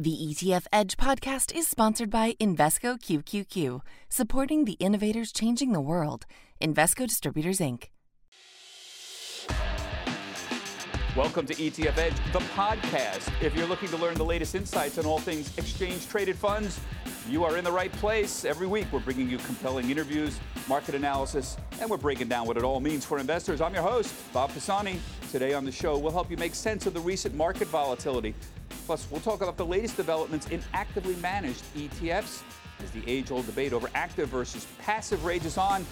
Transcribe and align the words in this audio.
The 0.00 0.16
ETF 0.16 0.64
Edge 0.72 0.96
podcast 0.96 1.54
is 1.54 1.68
sponsored 1.68 2.08
by 2.08 2.32
Invesco 2.40 2.98
QQQ, 2.98 3.82
supporting 4.08 4.64
the 4.64 4.78
innovators 4.80 5.30
changing 5.30 5.72
the 5.72 5.80
world. 5.82 6.24
Invesco 6.58 7.06
Distributors, 7.06 7.58
Inc. 7.58 7.88
Welcome 11.16 11.46
to 11.46 11.54
ETF 11.54 11.98
Edge, 11.98 12.14
the 12.32 12.38
podcast. 12.54 13.30
If 13.42 13.56
you're 13.56 13.66
looking 13.66 13.88
to 13.88 13.96
learn 13.96 14.14
the 14.14 14.24
latest 14.24 14.54
insights 14.54 14.96
on 14.98 15.06
all 15.06 15.18
things 15.18 15.56
exchange 15.58 16.08
traded 16.08 16.36
funds, 16.36 16.80
you 17.28 17.44
are 17.44 17.56
in 17.56 17.64
the 17.64 17.72
right 17.72 17.92
place. 17.92 18.44
Every 18.44 18.66
week, 18.66 18.86
we're 18.92 19.00
bringing 19.00 19.28
you 19.28 19.38
compelling 19.38 19.90
interviews, 19.90 20.38
market 20.68 20.94
analysis, 20.94 21.56
and 21.80 21.90
we're 21.90 21.96
breaking 21.96 22.28
down 22.28 22.46
what 22.46 22.56
it 22.56 22.62
all 22.62 22.80
means 22.80 23.04
for 23.04 23.18
investors. 23.18 23.60
I'm 23.60 23.74
your 23.74 23.82
host, 23.82 24.14
Bob 24.32 24.52
Pisani. 24.52 25.00
Today 25.30 25.52
on 25.52 25.64
the 25.64 25.72
show, 25.72 25.98
we'll 25.98 26.12
help 26.12 26.30
you 26.30 26.36
make 26.36 26.54
sense 26.54 26.86
of 26.86 26.94
the 26.94 27.00
recent 27.00 27.34
market 27.34 27.68
volatility 27.68 28.34
Plus, 28.90 29.06
we'll 29.08 29.20
talk 29.20 29.40
about 29.40 29.56
the 29.56 29.64
latest 29.64 29.96
developments 29.96 30.48
in 30.48 30.60
actively 30.72 31.14
managed 31.16 31.62
ETFs 31.76 32.42
as 32.82 32.90
the 32.90 33.02
age 33.06 33.30
old 33.30 33.46
debate 33.46 33.72
over 33.72 33.88
active 33.94 34.28
versus 34.30 34.66
passive 34.80 35.24
rages 35.24 35.56
on. 35.56 35.86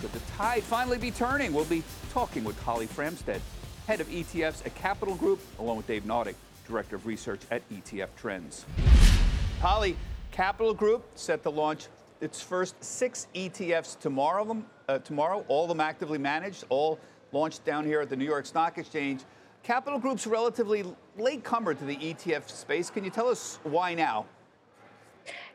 Could 0.00 0.12
the 0.12 0.20
tide 0.36 0.62
finally 0.62 0.96
be 0.96 1.10
turning? 1.10 1.52
We'll 1.52 1.64
be 1.64 1.82
talking 2.12 2.44
with 2.44 2.56
Holly 2.62 2.86
Framsted, 2.86 3.40
head 3.86 4.00
of 4.00 4.08
ETFs 4.08 4.66
at 4.66 4.74
Capital 4.74 5.14
Group, 5.14 5.40
along 5.60 5.76
with 5.76 5.86
Dave 5.86 6.02
Nadig, 6.04 6.34
director 6.66 6.96
of 6.96 7.06
research 7.06 7.40
at 7.52 7.68
ETF 7.70 8.08
Trends. 8.16 8.66
Holly, 9.60 9.96
Capital 10.32 10.74
Group 10.74 11.04
set 11.14 11.42
to 11.44 11.50
launch 11.50 11.86
its 12.20 12.42
first 12.42 12.82
six 12.82 13.28
ETFs 13.34 13.98
tomorrow, 13.98 14.62
uh, 14.88 14.98
tomorrow, 14.98 15.44
all 15.48 15.64
of 15.64 15.68
them 15.68 15.80
actively 15.80 16.18
managed, 16.18 16.64
all 16.68 16.98
launched 17.32 17.64
down 17.64 17.84
here 17.84 18.00
at 18.00 18.08
the 18.08 18.16
New 18.16 18.24
York 18.24 18.46
Stock 18.46 18.76
Exchange. 18.78 19.22
Capital 19.62 19.98
Group's 19.98 20.26
relatively 20.26 20.84
latecomer 21.16 21.74
to 21.74 21.84
the 21.84 21.96
ETF 21.96 22.48
space. 22.48 22.90
Can 22.90 23.04
you 23.04 23.10
tell 23.10 23.28
us 23.28 23.58
why 23.62 23.94
now? 23.94 24.26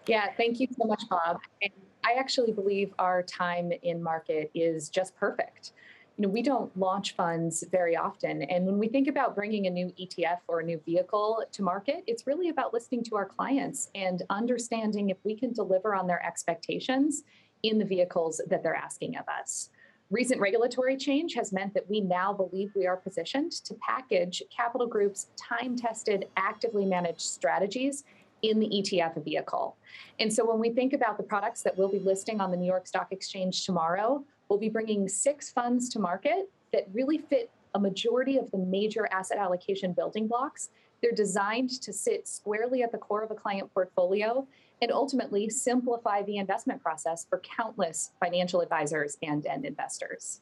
Yeah, 0.07 0.27
thank 0.37 0.59
you 0.59 0.67
so 0.77 0.85
much, 0.85 1.03
Bob. 1.09 1.39
And 1.61 1.71
I 2.05 2.13
actually 2.19 2.51
believe 2.51 2.93
our 2.97 3.23
time 3.23 3.71
in 3.83 4.01
market 4.01 4.51
is 4.53 4.89
just 4.89 5.15
perfect. 5.15 5.73
You 6.17 6.27
know, 6.27 6.29
we 6.29 6.41
don't 6.41 6.75
launch 6.77 7.15
funds 7.15 7.63
very 7.71 7.95
often. 7.95 8.43
And 8.43 8.65
when 8.65 8.77
we 8.77 8.87
think 8.87 9.07
about 9.07 9.35
bringing 9.35 9.65
a 9.67 9.69
new 9.69 9.93
ETF 9.99 10.39
or 10.47 10.59
a 10.59 10.63
new 10.63 10.79
vehicle 10.85 11.43
to 11.51 11.63
market, 11.63 12.03
it's 12.05 12.27
really 12.27 12.49
about 12.49 12.73
listening 12.73 13.03
to 13.05 13.15
our 13.15 13.25
clients 13.25 13.89
and 13.95 14.21
understanding 14.29 15.09
if 15.09 15.17
we 15.23 15.35
can 15.35 15.53
deliver 15.53 15.95
on 15.95 16.07
their 16.07 16.23
expectations 16.25 17.23
in 17.63 17.79
the 17.79 17.85
vehicles 17.85 18.41
that 18.49 18.61
they're 18.61 18.75
asking 18.75 19.17
of 19.17 19.25
us. 19.27 19.69
Recent 20.11 20.41
regulatory 20.41 20.97
change 20.97 21.35
has 21.35 21.53
meant 21.53 21.73
that 21.73 21.89
we 21.89 22.01
now 22.01 22.33
believe 22.33 22.71
we 22.75 22.85
are 22.85 22.97
positioned 22.97 23.53
to 23.63 23.73
package 23.75 24.43
Capital 24.55 24.85
Group's 24.85 25.27
time 25.37 25.77
tested, 25.77 26.27
actively 26.35 26.85
managed 26.85 27.21
strategies 27.21 28.03
in 28.41 28.59
the 28.59 28.67
ETF 28.67 29.23
vehicle. 29.23 29.77
And 30.19 30.33
so 30.33 30.45
when 30.45 30.59
we 30.59 30.71
think 30.71 30.91
about 30.91 31.15
the 31.15 31.23
products 31.23 31.61
that 31.61 31.77
we'll 31.77 31.91
be 31.91 31.99
listing 31.99 32.41
on 32.41 32.51
the 32.51 32.57
New 32.57 32.65
York 32.65 32.87
Stock 32.87 33.07
Exchange 33.11 33.65
tomorrow, 33.65 34.25
we'll 34.51 34.59
be 34.59 34.67
bringing 34.67 35.07
six 35.07 35.49
funds 35.49 35.87
to 35.87 35.97
market 35.97 36.49
that 36.73 36.85
really 36.91 37.17
fit 37.17 37.49
a 37.73 37.79
majority 37.79 38.37
of 38.37 38.51
the 38.51 38.57
major 38.57 39.07
asset 39.09 39.37
allocation 39.37 39.93
building 39.93 40.27
blocks. 40.27 40.71
They're 41.01 41.13
designed 41.13 41.69
to 41.81 41.93
sit 41.93 42.27
squarely 42.27 42.83
at 42.83 42.91
the 42.91 42.97
core 42.97 43.23
of 43.23 43.31
a 43.31 43.33
client 43.33 43.73
portfolio 43.73 44.45
and 44.81 44.91
ultimately 44.91 45.49
simplify 45.49 46.21
the 46.23 46.35
investment 46.35 46.83
process 46.83 47.25
for 47.29 47.39
countless 47.39 48.11
financial 48.19 48.59
advisors 48.59 49.17
and 49.23 49.45
end 49.45 49.63
investors. 49.63 50.41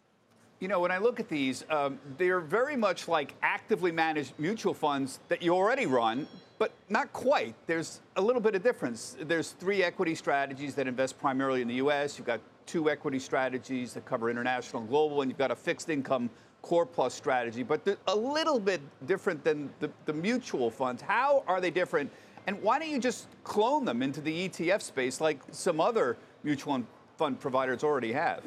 You 0.60 0.70
know, 0.70 0.80
when 0.80 0.92
I 0.92 0.98
look 0.98 1.20
at 1.20 1.30
these, 1.30 1.64
um, 1.70 2.00
they're 2.18 2.42
very 2.42 2.76
much 2.76 3.08
like 3.08 3.36
actively 3.44 3.92
managed 3.92 4.34
mutual 4.40 4.74
funds 4.74 5.20
that 5.28 5.44
you 5.44 5.54
already 5.54 5.86
run, 5.86 6.28
but 6.58 6.72
not 6.90 7.14
quite. 7.14 7.54
There's 7.68 8.02
a 8.16 8.22
little 8.22 8.42
bit 8.42 8.56
of 8.56 8.64
difference. 8.64 9.16
There's 9.22 9.52
three 9.52 9.84
equity 9.84 10.16
strategies 10.16 10.74
that 10.76 10.88
invest 10.88 11.20
primarily 11.20 11.62
in 11.62 11.68
the 11.68 11.76
U.S. 11.76 12.18
You've 12.18 12.28
got 12.28 12.42
two 12.70 12.88
equity 12.90 13.18
strategies 13.18 13.94
that 13.94 14.06
cover 14.06 14.30
international 14.30 14.82
and 14.82 14.90
global, 14.90 15.22
and 15.22 15.32
you've 15.32 15.40
got 15.40 15.50
a 15.50 15.56
fixed 15.56 15.90
income 15.90 16.30
core 16.62 16.86
plus 16.86 17.16
strategy. 17.16 17.64
But 17.64 17.98
a 18.08 18.16
little 18.16 18.60
bit 18.60 18.80
different 19.08 19.44
than 19.44 19.72
the, 19.80 19.90
the 20.06 20.14
mutual 20.14 20.70
funds. 20.70 21.02
How 21.02 21.44
are 21.48 21.60
they 21.60 21.72
different? 21.72 22.12
And 22.46 22.62
why 22.62 22.78
don't 22.78 22.90
you 22.90 23.00
just 23.00 23.28
clone 23.44 23.86
them 23.86 24.04
into 24.04 24.22
the 24.22 24.50
ETF 24.50 24.84
space 24.84 25.20
like 25.20 25.40
some 25.52 25.82
other 25.82 26.18
mutual 26.44 26.84
fund 27.18 27.40
providers 27.40 27.84
already 27.84 28.14
have? 28.14 28.44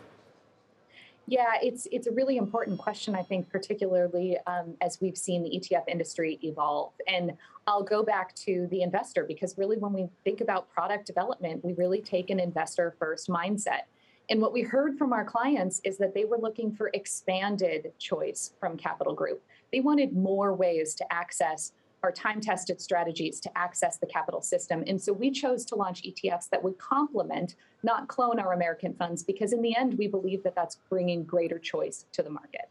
Yeah, 1.26 1.52
it's 1.62 1.86
it's 1.92 2.06
a 2.06 2.12
really 2.12 2.36
important 2.36 2.78
question, 2.78 3.14
I 3.14 3.22
think, 3.22 3.48
particularly 3.48 4.36
um, 4.46 4.75
as 4.80 5.00
we've 5.00 5.16
seen 5.16 5.42
the 5.42 5.50
ETF 5.50 5.84
industry 5.88 6.38
evolve. 6.42 6.92
And 7.08 7.32
I'll 7.66 7.84
go 7.84 8.02
back 8.02 8.34
to 8.36 8.69
the 8.70 8.82
investor 8.82 9.25
because 9.25 9.56
really, 9.56 9.78
when 9.78 9.92
we 9.92 10.08
think 10.25 10.41
about 10.41 10.69
product 10.70 11.06
development, 11.06 11.64
we 11.64 11.72
really 11.75 12.00
take 12.00 12.30
an 12.30 12.41
investor 12.41 12.94
first 12.98 13.28
mindset. 13.28 13.82
And 14.30 14.40
what 14.40 14.52
we 14.52 14.62
heard 14.62 14.96
from 14.96 15.12
our 15.12 15.24
clients 15.24 15.80
is 15.84 15.98
that 15.98 16.14
they 16.14 16.24
were 16.24 16.38
looking 16.38 16.72
for 16.72 16.90
expanded 16.94 17.92
choice 17.98 18.52
from 18.58 18.76
Capital 18.76 19.14
Group. 19.14 19.42
They 19.72 19.80
wanted 19.80 20.14
more 20.14 20.54
ways 20.54 20.94
to 20.96 21.12
access 21.12 21.72
our 22.02 22.12
time 22.12 22.40
tested 22.40 22.80
strategies 22.80 23.38
to 23.40 23.58
access 23.58 23.98
the 23.98 24.06
capital 24.06 24.40
system. 24.40 24.82
And 24.86 25.00
so 25.00 25.12
we 25.12 25.30
chose 25.30 25.64
to 25.66 25.76
launch 25.76 26.02
ETFs 26.02 26.48
that 26.50 26.62
would 26.62 26.76
complement, 26.78 27.54
not 27.84 28.08
clone 28.08 28.40
our 28.40 28.54
American 28.54 28.92
funds, 28.94 29.22
because 29.22 29.52
in 29.52 29.62
the 29.62 29.76
end, 29.76 29.96
we 29.98 30.08
believe 30.08 30.42
that 30.42 30.54
that's 30.56 30.78
bringing 30.88 31.22
greater 31.22 31.58
choice 31.58 32.06
to 32.12 32.22
the 32.22 32.30
market. 32.30 32.68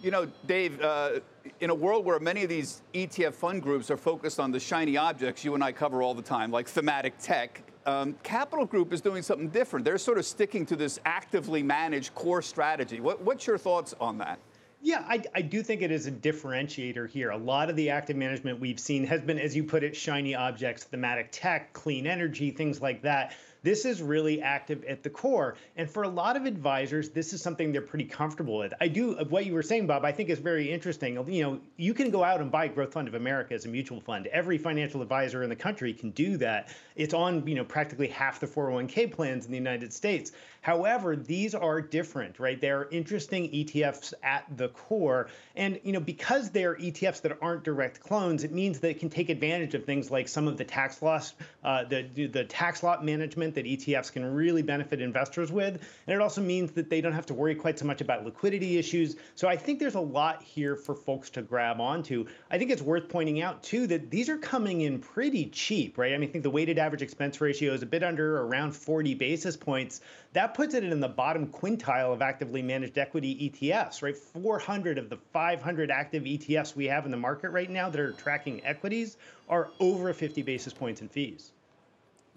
You 0.00 0.12
know, 0.12 0.28
Dave, 0.46 0.80
uh, 0.80 1.18
in 1.58 1.70
a 1.70 1.74
world 1.74 2.04
where 2.04 2.20
many 2.20 2.44
of 2.44 2.48
these 2.48 2.82
ETF 2.94 3.34
fund 3.34 3.60
groups 3.60 3.90
are 3.90 3.96
focused 3.96 4.38
on 4.38 4.52
the 4.52 4.60
shiny 4.60 4.96
objects 4.96 5.44
you 5.44 5.56
and 5.56 5.64
I 5.64 5.72
cover 5.72 6.02
all 6.02 6.14
the 6.14 6.22
time, 6.22 6.52
like 6.52 6.68
thematic 6.68 7.18
tech, 7.18 7.62
um, 7.86 8.14
Capital 8.22 8.64
Group 8.64 8.92
is 8.92 9.00
doing 9.00 9.22
something 9.22 9.48
different. 9.48 9.84
They're 9.84 9.98
sort 9.98 10.18
of 10.18 10.26
sticking 10.26 10.66
to 10.66 10.76
this 10.76 10.98
actively 11.04 11.62
managed 11.62 12.14
core 12.14 12.42
strategy. 12.42 13.00
What, 13.00 13.20
what's 13.22 13.46
your 13.46 13.58
thoughts 13.58 13.94
on 14.00 14.18
that? 14.18 14.38
Yeah, 14.80 15.04
I, 15.08 15.22
I 15.34 15.42
do 15.42 15.62
think 15.62 15.82
it 15.82 15.90
is 15.90 16.06
a 16.06 16.12
differentiator 16.12 17.08
here. 17.08 17.30
A 17.30 17.36
lot 17.36 17.68
of 17.68 17.74
the 17.74 17.90
active 17.90 18.16
management 18.16 18.60
we've 18.60 18.78
seen 18.78 19.04
has 19.06 19.20
been, 19.20 19.38
as 19.38 19.56
you 19.56 19.64
put 19.64 19.82
it, 19.82 19.96
shiny 19.96 20.36
objects, 20.36 20.84
thematic 20.84 21.28
tech, 21.32 21.72
clean 21.72 22.06
energy, 22.06 22.52
things 22.52 22.80
like 22.80 23.02
that. 23.02 23.34
This 23.68 23.84
is 23.84 24.00
really 24.00 24.40
active 24.40 24.82
at 24.84 25.02
the 25.02 25.10
core. 25.10 25.56
And 25.76 25.90
for 25.90 26.04
a 26.04 26.08
lot 26.08 26.38
of 26.38 26.46
advisors, 26.46 27.10
this 27.10 27.34
is 27.34 27.42
something 27.42 27.70
they're 27.70 27.82
pretty 27.82 28.06
comfortable 28.06 28.56
with. 28.56 28.72
I 28.80 28.88
do, 28.88 29.12
what 29.28 29.44
you 29.44 29.52
were 29.52 29.62
saying, 29.62 29.86
Bob, 29.86 30.06
I 30.06 30.12
think 30.12 30.30
is 30.30 30.38
very 30.38 30.72
interesting. 30.72 31.22
You 31.30 31.42
know, 31.42 31.60
you 31.76 31.92
can 31.92 32.10
go 32.10 32.24
out 32.24 32.40
and 32.40 32.50
buy 32.50 32.68
Growth 32.68 32.94
Fund 32.94 33.08
of 33.08 33.14
America 33.14 33.52
as 33.52 33.66
a 33.66 33.68
mutual 33.68 34.00
fund. 34.00 34.26
Every 34.28 34.56
financial 34.56 35.02
advisor 35.02 35.42
in 35.42 35.50
the 35.50 35.56
country 35.56 35.92
can 35.92 36.12
do 36.12 36.38
that. 36.38 36.74
It's 36.96 37.12
on, 37.12 37.46
you 37.46 37.56
know, 37.56 37.64
practically 37.64 38.06
half 38.06 38.40
the 38.40 38.46
401k 38.46 39.12
plans 39.12 39.44
in 39.44 39.50
the 39.50 39.58
United 39.58 39.92
States. 39.92 40.32
However, 40.62 41.14
these 41.14 41.54
are 41.54 41.82
different, 41.82 42.40
right? 42.40 42.60
They're 42.60 42.88
interesting 42.90 43.50
ETFs 43.50 44.14
at 44.22 44.44
the 44.56 44.68
core. 44.68 45.28
And, 45.56 45.78
you 45.84 45.92
know, 45.92 46.00
because 46.00 46.50
they're 46.50 46.74
ETFs 46.74 47.20
that 47.22 47.36
aren't 47.42 47.64
direct 47.64 48.00
clones, 48.00 48.44
it 48.44 48.52
means 48.52 48.80
that 48.80 48.90
it 48.90 48.98
can 48.98 49.10
take 49.10 49.28
advantage 49.28 49.74
of 49.74 49.84
things 49.84 50.10
like 50.10 50.26
some 50.26 50.48
of 50.48 50.56
the 50.56 50.64
tax 50.64 51.02
loss, 51.02 51.34
uh, 51.62 51.84
the, 51.84 52.26
the 52.26 52.44
tax 52.44 52.82
lot 52.82 53.04
management 53.04 53.57
that 53.58 53.66
ETFs 53.66 54.12
can 54.12 54.24
really 54.24 54.62
benefit 54.62 55.00
investors 55.00 55.50
with. 55.50 55.82
And 56.06 56.14
it 56.14 56.20
also 56.20 56.40
means 56.40 56.70
that 56.72 56.88
they 56.88 57.00
don't 57.00 57.12
have 57.12 57.26
to 57.26 57.34
worry 57.34 57.56
quite 57.56 57.76
so 57.76 57.84
much 57.84 58.00
about 58.00 58.24
liquidity 58.24 58.78
issues. 58.78 59.16
So 59.34 59.48
I 59.48 59.56
think 59.56 59.80
there's 59.80 59.96
a 59.96 60.00
lot 60.00 60.42
here 60.42 60.76
for 60.76 60.94
folks 60.94 61.28
to 61.30 61.42
grab 61.42 61.80
onto. 61.80 62.26
I 62.52 62.58
think 62.58 62.70
it's 62.70 62.82
worth 62.82 63.08
pointing 63.08 63.42
out, 63.42 63.64
too, 63.64 63.88
that 63.88 64.10
these 64.10 64.28
are 64.28 64.38
coming 64.38 64.82
in 64.82 65.00
pretty 65.00 65.46
cheap, 65.46 65.98
right? 65.98 66.14
I 66.14 66.18
mean, 66.18 66.28
I 66.28 66.32
think 66.32 66.44
the 66.44 66.50
weighted 66.50 66.78
average 66.78 67.02
expense 67.02 67.40
ratio 67.40 67.72
is 67.72 67.82
a 67.82 67.86
bit 67.86 68.04
under 68.04 68.42
around 68.42 68.76
40 68.76 69.14
basis 69.14 69.56
points. 69.56 70.00
That 70.34 70.54
puts 70.54 70.74
it 70.74 70.84
in 70.84 71.00
the 71.00 71.08
bottom 71.08 71.48
quintile 71.48 72.12
of 72.12 72.22
actively 72.22 72.62
managed 72.62 72.96
equity 72.96 73.50
ETFs, 73.50 74.02
right? 74.02 74.16
400 74.16 74.98
of 74.98 75.10
the 75.10 75.18
500 75.32 75.90
active 75.90 76.22
ETFs 76.22 76.76
we 76.76 76.84
have 76.84 77.06
in 77.06 77.10
the 77.10 77.16
market 77.16 77.50
right 77.50 77.68
now 77.68 77.90
that 77.90 78.00
are 78.00 78.12
tracking 78.12 78.64
equities 78.64 79.16
are 79.48 79.70
over 79.80 80.12
50 80.12 80.42
basis 80.42 80.72
points 80.72 81.00
in 81.00 81.08
fees. 81.08 81.50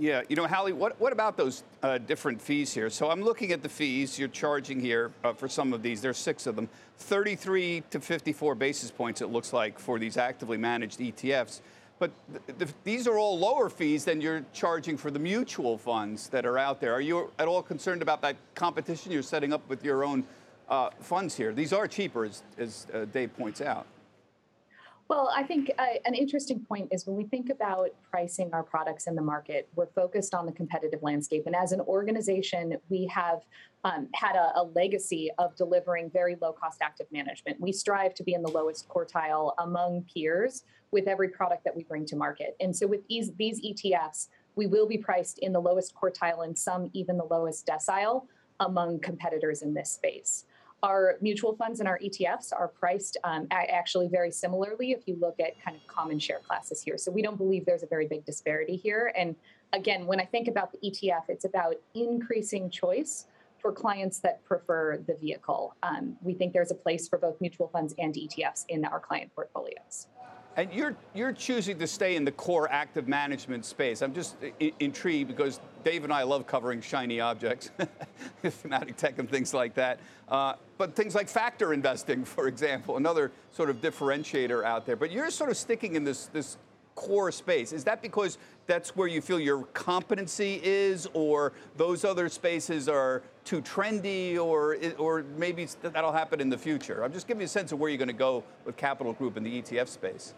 Yeah, 0.01 0.24
you 0.30 0.36
know, 0.36 0.48
Holly, 0.48 0.74
what, 0.74 1.00
what 1.00 1.13
about 1.13 1.38
those 1.38 1.62
uh, 1.83 2.00
different 2.00 2.42
fees 2.42 2.74
here? 2.74 2.89
So 2.89 3.12
I'm 3.12 3.21
looking 3.21 3.51
at 3.51 3.62
the 3.62 3.69
fees 3.69 4.18
you're 4.18 4.30
charging 4.30 4.80
here 4.80 5.12
uh, 5.24 5.33
for 5.33 5.48
some 5.48 5.74
of 5.74 5.83
these. 5.83 6.01
There's 6.01 6.18
six 6.18 6.48
of 6.48 6.56
them, 6.56 6.69
33 6.98 7.83
to 7.92 8.00
54 8.00 8.56
basis 8.56 8.89
points, 8.89 9.21
it 9.21 9.27
looks 9.27 9.53
like, 9.53 9.77
for 9.77 10.00
these 10.00 10.18
actively 10.18 10.57
managed 10.57 10.98
ETFs. 10.98 11.62
But 12.00 12.09
th- 12.48 12.57
th- 12.57 12.71
these 12.83 13.07
are 13.07 13.19
all 13.19 13.38
lower 13.38 13.69
fees 13.69 14.03
than 14.03 14.21
you're 14.21 14.44
charging 14.53 14.98
for 14.98 15.12
the 15.12 15.19
mutual 15.19 15.77
funds 15.77 16.30
that 16.30 16.48
are 16.48 16.57
out 16.57 16.81
there. 16.81 16.94
Are 16.94 17.01
you 17.01 17.30
at 17.38 17.48
all 17.48 17.62
concerned 17.62 18.01
about 18.01 18.24
that 18.24 18.38
competition 18.56 19.12
you're 19.12 19.21
setting 19.21 19.53
up 19.53 19.62
with 19.69 19.86
your 19.86 20.03
own 20.03 20.24
uh, 20.68 20.89
funds 21.00 21.38
here? 21.38 21.53
These 21.53 21.74
are 21.74 21.88
cheaper, 21.88 22.25
as, 22.25 22.42
as 22.57 22.88
uh, 22.92 23.06
Dave 23.06 23.38
points 23.38 23.62
out. 23.62 23.86
Well, 25.12 25.30
I 25.36 25.44
think 25.44 25.69
uh, 25.78 25.86
an 26.06 26.13
interesting 26.13 26.62
point 26.62 26.88
is 26.94 27.06
when 27.06 27.18
we 27.18 27.25
think 27.25 27.50
about 27.50 27.90
pricing 28.10 28.50
our 28.54 28.63
products 28.63 29.08
in 29.08 29.16
the 29.16 29.22
market, 29.22 29.68
we're 29.75 29.88
focused 29.88 30.34
on 30.34 30.46
the 30.46 30.54
competitive 30.54 31.04
landscape. 31.04 31.44
And 31.48 31.54
as 31.54 31.74
an 31.74 31.81
organization, 31.81 32.78
we 32.88 33.08
have 33.08 33.42
um, 33.84 34.08
had 34.13 34.38
a, 34.38 34.54
a, 34.56 34.63
legacy 34.74 35.30
of 35.38 35.54
delivering 35.58 36.12
very 36.12 36.38
low 36.42 36.54
cost 36.54 36.78
active 36.81 37.08
management. 37.12 37.60
We 37.60 37.74
strive 37.74 38.13
to 38.13 38.24
be 38.24 38.36
in 38.36 38.42
the 38.42 38.52
lowest 38.52 38.88
quartile 38.88 39.52
among 39.60 40.04
peers 40.04 40.63
with 40.92 41.10
every 41.10 41.28
product 41.28 41.66
that 41.66 41.75
we 41.75 41.84
bring 41.84 42.06
to 42.06 42.16
market. 42.16 42.56
And 42.62 42.74
so 42.74 42.88
with 42.88 43.06
these, 43.10 43.34
these 43.34 43.60
ETFs, 43.60 44.30
we 44.56 44.66
will 44.66 44.88
be 44.88 44.98
priced 44.98 45.40
in 45.40 45.52
the 45.52 45.60
lowest 45.60 45.94
quartile 45.94 46.46
and 46.46 46.58
some 46.58 46.90
even 46.94 47.18
the 47.18 47.25
lowest 47.25 47.68
decile 47.68 48.28
among 48.62 49.02
competitors 49.02 49.62
in 49.62 49.74
this 49.74 49.92
space. 49.92 50.46
Our 50.83 51.18
mutual 51.22 51.56
funds 51.56 51.80
and 51.80 51.88
our 51.88 52.00
ETFs 52.00 52.51
are 52.51 52.68
priced 52.68 53.18
um, 53.24 53.48
actually 53.51 54.07
very 54.07 54.31
similarly 54.31 54.92
if 54.92 55.07
you 55.07 55.16
look 55.22 55.39
at 55.39 55.62
kind 55.63 55.78
of 55.78 55.86
common 55.88 56.18
share 56.18 56.39
classes 56.39 56.81
here. 56.81 56.98
So 56.98 57.12
we 57.12 57.22
don't 57.22 57.38
believe 57.38 57.66
there's 57.66 57.83
a 57.83 57.88
very 57.88 58.07
big 58.07 58.25
disparity 58.25 58.75
here. 58.75 59.13
And 59.16 59.36
again, 59.74 60.07
when 60.07 60.19
I 60.19 60.25
think 60.25 60.48
about 60.48 60.72
the 60.72 60.80
ETF, 60.80 61.24
it's 61.30 61.45
about 61.45 61.75
increasing 61.94 62.69
choice 62.69 63.28
for 63.60 63.72
clients 63.72 64.19
that 64.19 64.44
prefer 64.44 64.98
the 65.06 65.16
vehicle. 65.16 65.75
Um, 65.83 66.18
we 66.22 66.33
think 66.33 66.51
there's 66.51 66.72
a 66.72 66.75
place 66.75 67.07
for 67.07 67.19
both 67.19 67.39
mutual 67.39 67.68
funds 67.68 67.94
and 68.00 68.13
ETFs 68.16 68.66
in 68.68 68.84
our 68.84 69.00
client 69.00 69.31
portfolios. 69.36 70.07
And 70.57 70.71
you're 70.74 70.95
you're 71.13 71.31
choosing 71.31 71.80
to 71.80 71.88
stay 71.88 72.15
in 72.15 72.25
the 72.25 72.31
core 72.31 72.69
active 72.69 73.07
management 73.07 73.65
space. 73.65 74.01
I'm 74.01 74.13
just 74.13 74.36
I- 74.59 74.74
intrigued 74.80 75.30
because 75.30 75.59
Dave 75.83 76.03
and 76.03 76.12
I 76.12 76.24
love 76.24 76.45
covering 76.45 76.81
shiny 76.81 77.21
objects, 77.21 77.71
thematic 78.44 78.98
tech 78.98 79.18
and 79.18 79.30
things 79.30 79.53
like 79.53 79.74
that. 79.75 80.00
Uh, 80.27 80.56
but 80.77 80.95
things 80.95 81.15
like 81.15 81.30
factor 81.30 81.74
investing, 81.74 82.25
for 82.25 82.48
example, 82.48 82.98
another 82.98 83.31
sort 83.51 83.69
of 83.69 83.81
differentiator 83.81 84.63
out 84.65 84.86
there. 84.86 84.95
But 84.95 85.12
you're 85.12 85.30
sort 85.31 85.50
of 85.50 85.57
sticking 85.57 85.95
in 85.95 86.03
this 86.03 86.27
this 86.27 86.57
core 86.95 87.31
space. 87.31 87.71
Is 87.71 87.83
that 87.86 88.01
because 88.01 88.38
that's 88.68 88.95
where 88.95 89.07
you 89.07 89.21
feel 89.21 89.39
your 89.39 89.63
competency 89.74 90.59
is, 90.63 91.07
or 91.13 91.53
those 91.77 92.06
other 92.06 92.30
spaces 92.30 92.88
are 92.88 93.24
too 93.44 93.62
trendy, 93.62 94.38
or 94.38 94.77
or 94.98 95.24
maybe 95.38 95.68
that'll 95.81 96.12
happen 96.12 96.42
in 96.42 96.50
the 96.50 96.57
future? 96.57 97.03
I'm 97.03 97.13
just 97.13 97.27
giving 97.27 97.42
you 97.42 97.45
a 97.45 97.50
sense 97.50 97.71
of 97.71 97.80
where 97.80 97.89
you're 97.89 97.98
going 97.98 98.07
to 98.07 98.13
go 98.13 98.44
with 98.65 98.77
Capital 98.77 99.13
Group 99.13 99.38
in 99.38 99.44
the 99.44 99.62
ETF 99.62 99.88
space. 99.88 100.33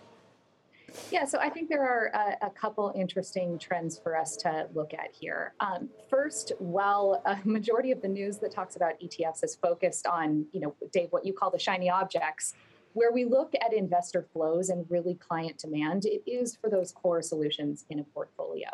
Yeah, 1.12 1.25
so 1.25 1.40
I 1.40 1.50
think 1.50 1.69
there 1.69 1.84
are 1.84 2.12
a, 2.13 2.48
a, 2.48 2.50
couple 2.50 2.92
interesting 2.95 3.57
trends 3.57 3.98
for 3.98 4.16
us 4.16 4.36
to 4.38 4.68
look 4.74 4.94
at 4.94 5.10
here. 5.12 5.54
Um, 5.60 5.90
first, 6.10 6.51
while 6.60 7.22
a 7.25 7.38
majority 7.48 7.92
of 7.92 8.01
the 8.01 8.07
news 8.07 8.38
that 8.40 8.51
talks 8.51 8.75
about 8.75 8.94
ETFs 9.00 9.44
is 9.44 9.56
focused 9.56 10.06
on, 10.07 10.45
you 10.51 10.62
know, 10.62 10.75
Dave, 10.92 11.07
what 11.12 11.25
you 11.25 11.34
call 11.34 11.50
the 11.50 11.60
shiny 11.60 11.90
objects, 11.90 12.54
where 12.94 13.12
we 13.12 13.25
look 13.25 13.54
at 13.56 13.74
investor 13.74 14.28
flows 14.34 14.69
and 14.69 14.86
really 14.90 15.16
client 15.16 15.57
demand, 15.57 16.06
it 16.06 16.22
is 16.28 16.56
for 16.56 16.69
those 16.69 16.92
core 16.92 17.22
solutions 17.22 17.86
in 17.89 18.00
a 18.00 18.04
portfolio. 18.04 18.68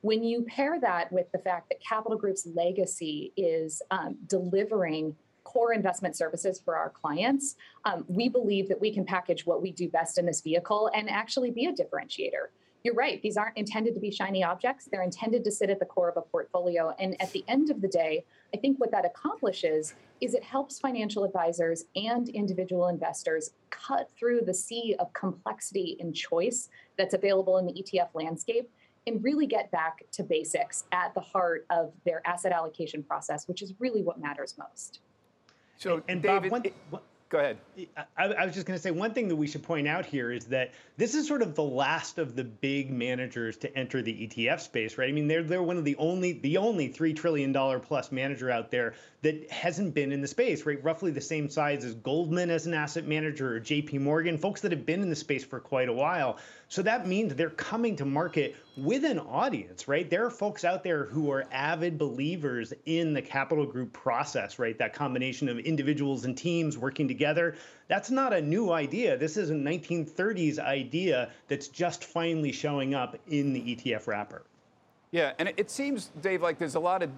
When 0.00 0.22
you 0.22 0.42
pair 0.42 0.78
that 0.80 1.12
with 1.12 1.30
the 1.32 1.38
fact 1.38 1.68
that 1.70 1.80
Capital 1.80 2.16
Group's 2.16 2.46
legacy 2.46 3.32
is 3.36 3.82
um, 3.90 4.16
delivering 4.28 5.16
core 5.58 5.72
investment 5.72 6.16
services 6.16 6.60
for 6.64 6.76
our 6.76 6.90
clients, 6.90 7.56
um, 7.84 8.04
we 8.06 8.28
believe 8.28 8.68
that 8.68 8.80
we 8.80 8.94
can 8.94 9.04
package 9.04 9.44
what 9.44 9.60
we 9.60 9.72
do 9.72 9.88
best 9.88 10.16
in 10.16 10.24
this 10.24 10.40
vehicle 10.40 10.88
and 10.94 11.10
actually 11.10 11.50
be 11.50 11.66
a 11.66 11.72
differentiator. 11.72 12.46
You're 12.84 12.94
right, 12.94 13.20
these 13.22 13.36
aren't 13.36 13.56
intended 13.56 13.92
to 13.94 14.00
be 14.00 14.12
shiny 14.12 14.44
objects. 14.44 14.88
They're 14.88 15.02
intended 15.02 15.42
to 15.42 15.50
sit 15.50 15.68
at 15.68 15.80
the 15.80 15.84
core 15.84 16.08
of 16.08 16.16
a 16.16 16.20
portfolio. 16.22 16.94
And 17.00 17.20
at 17.20 17.32
the 17.32 17.44
end 17.48 17.70
of 17.70 17.80
the 17.80 17.88
day, 17.88 18.24
I 18.54 18.56
think 18.58 18.78
what 18.78 18.92
that 18.92 19.04
accomplishes 19.04 19.94
is 20.20 20.34
it 20.34 20.44
helps 20.44 20.78
financial 20.78 21.24
advisors 21.24 21.86
and 21.96 22.28
individual 22.28 22.86
investors 22.86 23.50
cut 23.70 24.08
through 24.16 24.42
the 24.42 24.54
sea 24.54 24.94
of 25.00 25.12
complexity 25.12 25.96
and 25.98 26.14
choice 26.14 26.68
that's 26.96 27.14
available 27.14 27.58
in 27.58 27.66
the 27.66 27.72
ETF 27.72 28.10
landscape 28.14 28.70
and 29.08 29.24
really 29.24 29.48
get 29.48 29.72
back 29.72 30.04
to 30.12 30.22
basics 30.22 30.84
at 30.92 31.14
the 31.14 31.20
heart 31.20 31.66
of 31.70 31.92
their 32.04 32.24
asset 32.24 32.52
allocation 32.52 33.02
process, 33.02 33.48
which 33.48 33.60
is 33.60 33.74
really 33.80 34.02
what 34.02 34.20
matters 34.20 34.54
most. 34.56 35.00
So, 35.78 35.94
and, 35.94 36.02
and 36.08 36.22
David, 36.22 36.50
Bob, 36.50 36.62
one, 36.90 37.00
Go 37.30 37.38
ahead. 37.38 37.58
I, 38.16 38.24
I 38.24 38.46
was 38.46 38.54
just 38.54 38.66
going 38.66 38.78
to 38.78 38.82
say 38.82 38.90
one 38.90 39.12
thing 39.12 39.28
that 39.28 39.36
we 39.36 39.46
should 39.46 39.62
point 39.62 39.86
out 39.86 40.06
here 40.06 40.32
is 40.32 40.46
that 40.46 40.72
this 40.96 41.14
is 41.14 41.28
sort 41.28 41.42
of 41.42 41.54
the 41.54 41.62
last 41.62 42.18
of 42.18 42.34
the 42.34 42.44
big 42.44 42.90
managers 42.90 43.58
to 43.58 43.76
enter 43.76 44.00
the 44.00 44.14
ETF 44.14 44.60
space, 44.60 44.96
right? 44.96 45.10
I 45.10 45.12
mean, 45.12 45.28
they're 45.28 45.42
they're 45.42 45.62
one 45.62 45.76
of 45.76 45.84
the 45.84 45.96
only 45.96 46.32
the 46.32 46.56
only 46.56 46.88
three 46.88 47.12
trillion 47.12 47.52
dollar 47.52 47.80
plus 47.80 48.10
manager 48.10 48.50
out 48.50 48.70
there 48.70 48.94
that 49.20 49.50
hasn't 49.50 49.94
been 49.94 50.10
in 50.10 50.22
the 50.22 50.26
space, 50.26 50.64
right? 50.64 50.82
Roughly 50.82 51.10
the 51.10 51.20
same 51.20 51.50
size 51.50 51.84
as 51.84 51.92
Goldman 51.94 52.48
as 52.48 52.66
an 52.66 52.72
asset 52.72 53.06
manager 53.06 53.56
or 53.56 53.60
JP 53.60 54.00
Morgan, 54.00 54.38
folks 54.38 54.62
that 54.62 54.72
have 54.72 54.86
been 54.86 55.02
in 55.02 55.10
the 55.10 55.16
space 55.16 55.44
for 55.44 55.60
quite 55.60 55.90
a 55.90 55.92
while. 55.92 56.38
So 56.70 56.82
that 56.82 57.06
means 57.06 57.34
they're 57.34 57.48
coming 57.50 57.96
to 57.96 58.04
market 58.04 58.54
with 58.76 59.04
an 59.04 59.18
audience, 59.18 59.88
right? 59.88 60.08
There 60.08 60.26
are 60.26 60.30
folks 60.30 60.64
out 60.64 60.84
there 60.84 61.04
who 61.04 61.30
are 61.30 61.46
avid 61.50 61.96
believers 61.96 62.74
in 62.84 63.14
the 63.14 63.22
capital 63.22 63.64
group 63.64 63.90
process, 63.94 64.58
right? 64.58 64.78
That 64.78 64.92
combination 64.92 65.48
of 65.48 65.58
individuals 65.58 66.26
and 66.26 66.36
teams 66.36 66.76
working 66.76 67.08
together. 67.08 67.56
That's 67.88 68.10
not 68.10 68.34
a 68.34 68.42
new 68.42 68.70
idea. 68.70 69.16
This 69.16 69.38
is 69.38 69.48
a 69.48 69.54
1930s 69.54 70.58
idea 70.58 71.30
that's 71.48 71.68
just 71.68 72.04
finally 72.04 72.52
showing 72.52 72.94
up 72.94 73.16
in 73.28 73.54
the 73.54 73.74
ETF 73.74 74.06
wrapper. 74.06 74.42
Yeah, 75.10 75.32
and 75.38 75.50
it 75.56 75.70
seems, 75.70 76.10
Dave, 76.20 76.42
like 76.42 76.58
there's 76.58 76.74
a 76.74 76.80
lot 76.80 77.02
of 77.02 77.10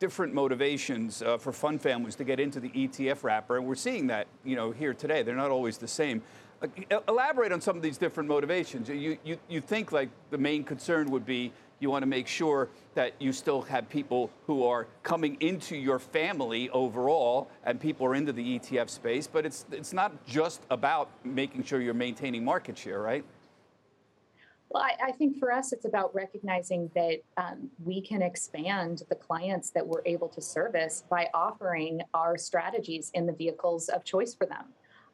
different 0.00 0.34
motivations 0.34 1.22
uh, 1.22 1.38
for 1.38 1.52
fund 1.52 1.80
families 1.80 2.16
to 2.16 2.24
get 2.24 2.40
into 2.40 2.58
the 2.58 2.70
ETF 2.70 3.22
wrapper, 3.22 3.56
and 3.56 3.66
we're 3.66 3.76
seeing 3.76 4.08
that, 4.08 4.26
you 4.44 4.56
know, 4.56 4.72
here 4.72 4.92
today. 4.92 5.22
They're 5.22 5.36
not 5.36 5.52
always 5.52 5.78
the 5.78 5.88
same. 5.88 6.22
Elaborate 7.08 7.52
on 7.52 7.60
some 7.60 7.76
of 7.76 7.82
these 7.82 7.98
different 7.98 8.28
motivations. 8.28 8.88
You, 8.88 9.18
you, 9.24 9.38
you 9.48 9.60
think 9.60 9.92
like 9.92 10.08
the 10.30 10.38
main 10.38 10.64
concern 10.64 11.10
would 11.10 11.26
be 11.26 11.52
you 11.78 11.90
want 11.90 12.02
to 12.02 12.06
make 12.06 12.26
sure 12.26 12.70
that 12.94 13.12
you 13.18 13.32
still 13.32 13.60
have 13.62 13.88
people 13.88 14.30
who 14.46 14.64
are 14.64 14.86
coming 15.02 15.36
into 15.40 15.76
your 15.76 15.98
family 15.98 16.70
overall, 16.70 17.50
and 17.64 17.78
people 17.78 18.06
are 18.06 18.14
into 18.14 18.32
the 18.32 18.58
ETF 18.58 18.88
space. 18.88 19.26
But 19.26 19.44
it's 19.44 19.66
it's 19.70 19.92
not 19.92 20.26
just 20.26 20.62
about 20.70 21.10
making 21.24 21.64
sure 21.64 21.80
you're 21.80 21.94
maintaining 21.94 22.44
market 22.44 22.78
share, 22.78 23.00
right? 23.00 23.24
Well, 24.70 24.82
I, 24.82 25.10
I, 25.10 25.12
think 25.12 25.38
for 25.38 25.52
us, 25.52 25.72
it's 25.72 25.84
about 25.84 26.12
recognizing 26.12 26.90
that 26.96 27.20
um, 27.36 27.70
we 27.84 28.00
can 28.00 28.20
expand 28.20 29.02
the 29.08 29.14
clients 29.14 29.70
that 29.70 29.86
we're 29.86 30.02
able 30.04 30.28
to 30.30 30.40
service 30.40 31.04
by 31.08 31.28
offering 31.32 32.00
our 32.14 32.36
strategies 32.36 33.12
in 33.14 33.26
the 33.26 33.32
vehicles 33.32 33.88
of 33.88 34.02
choice 34.02 34.34
for 34.34 34.44
them. 34.44 34.64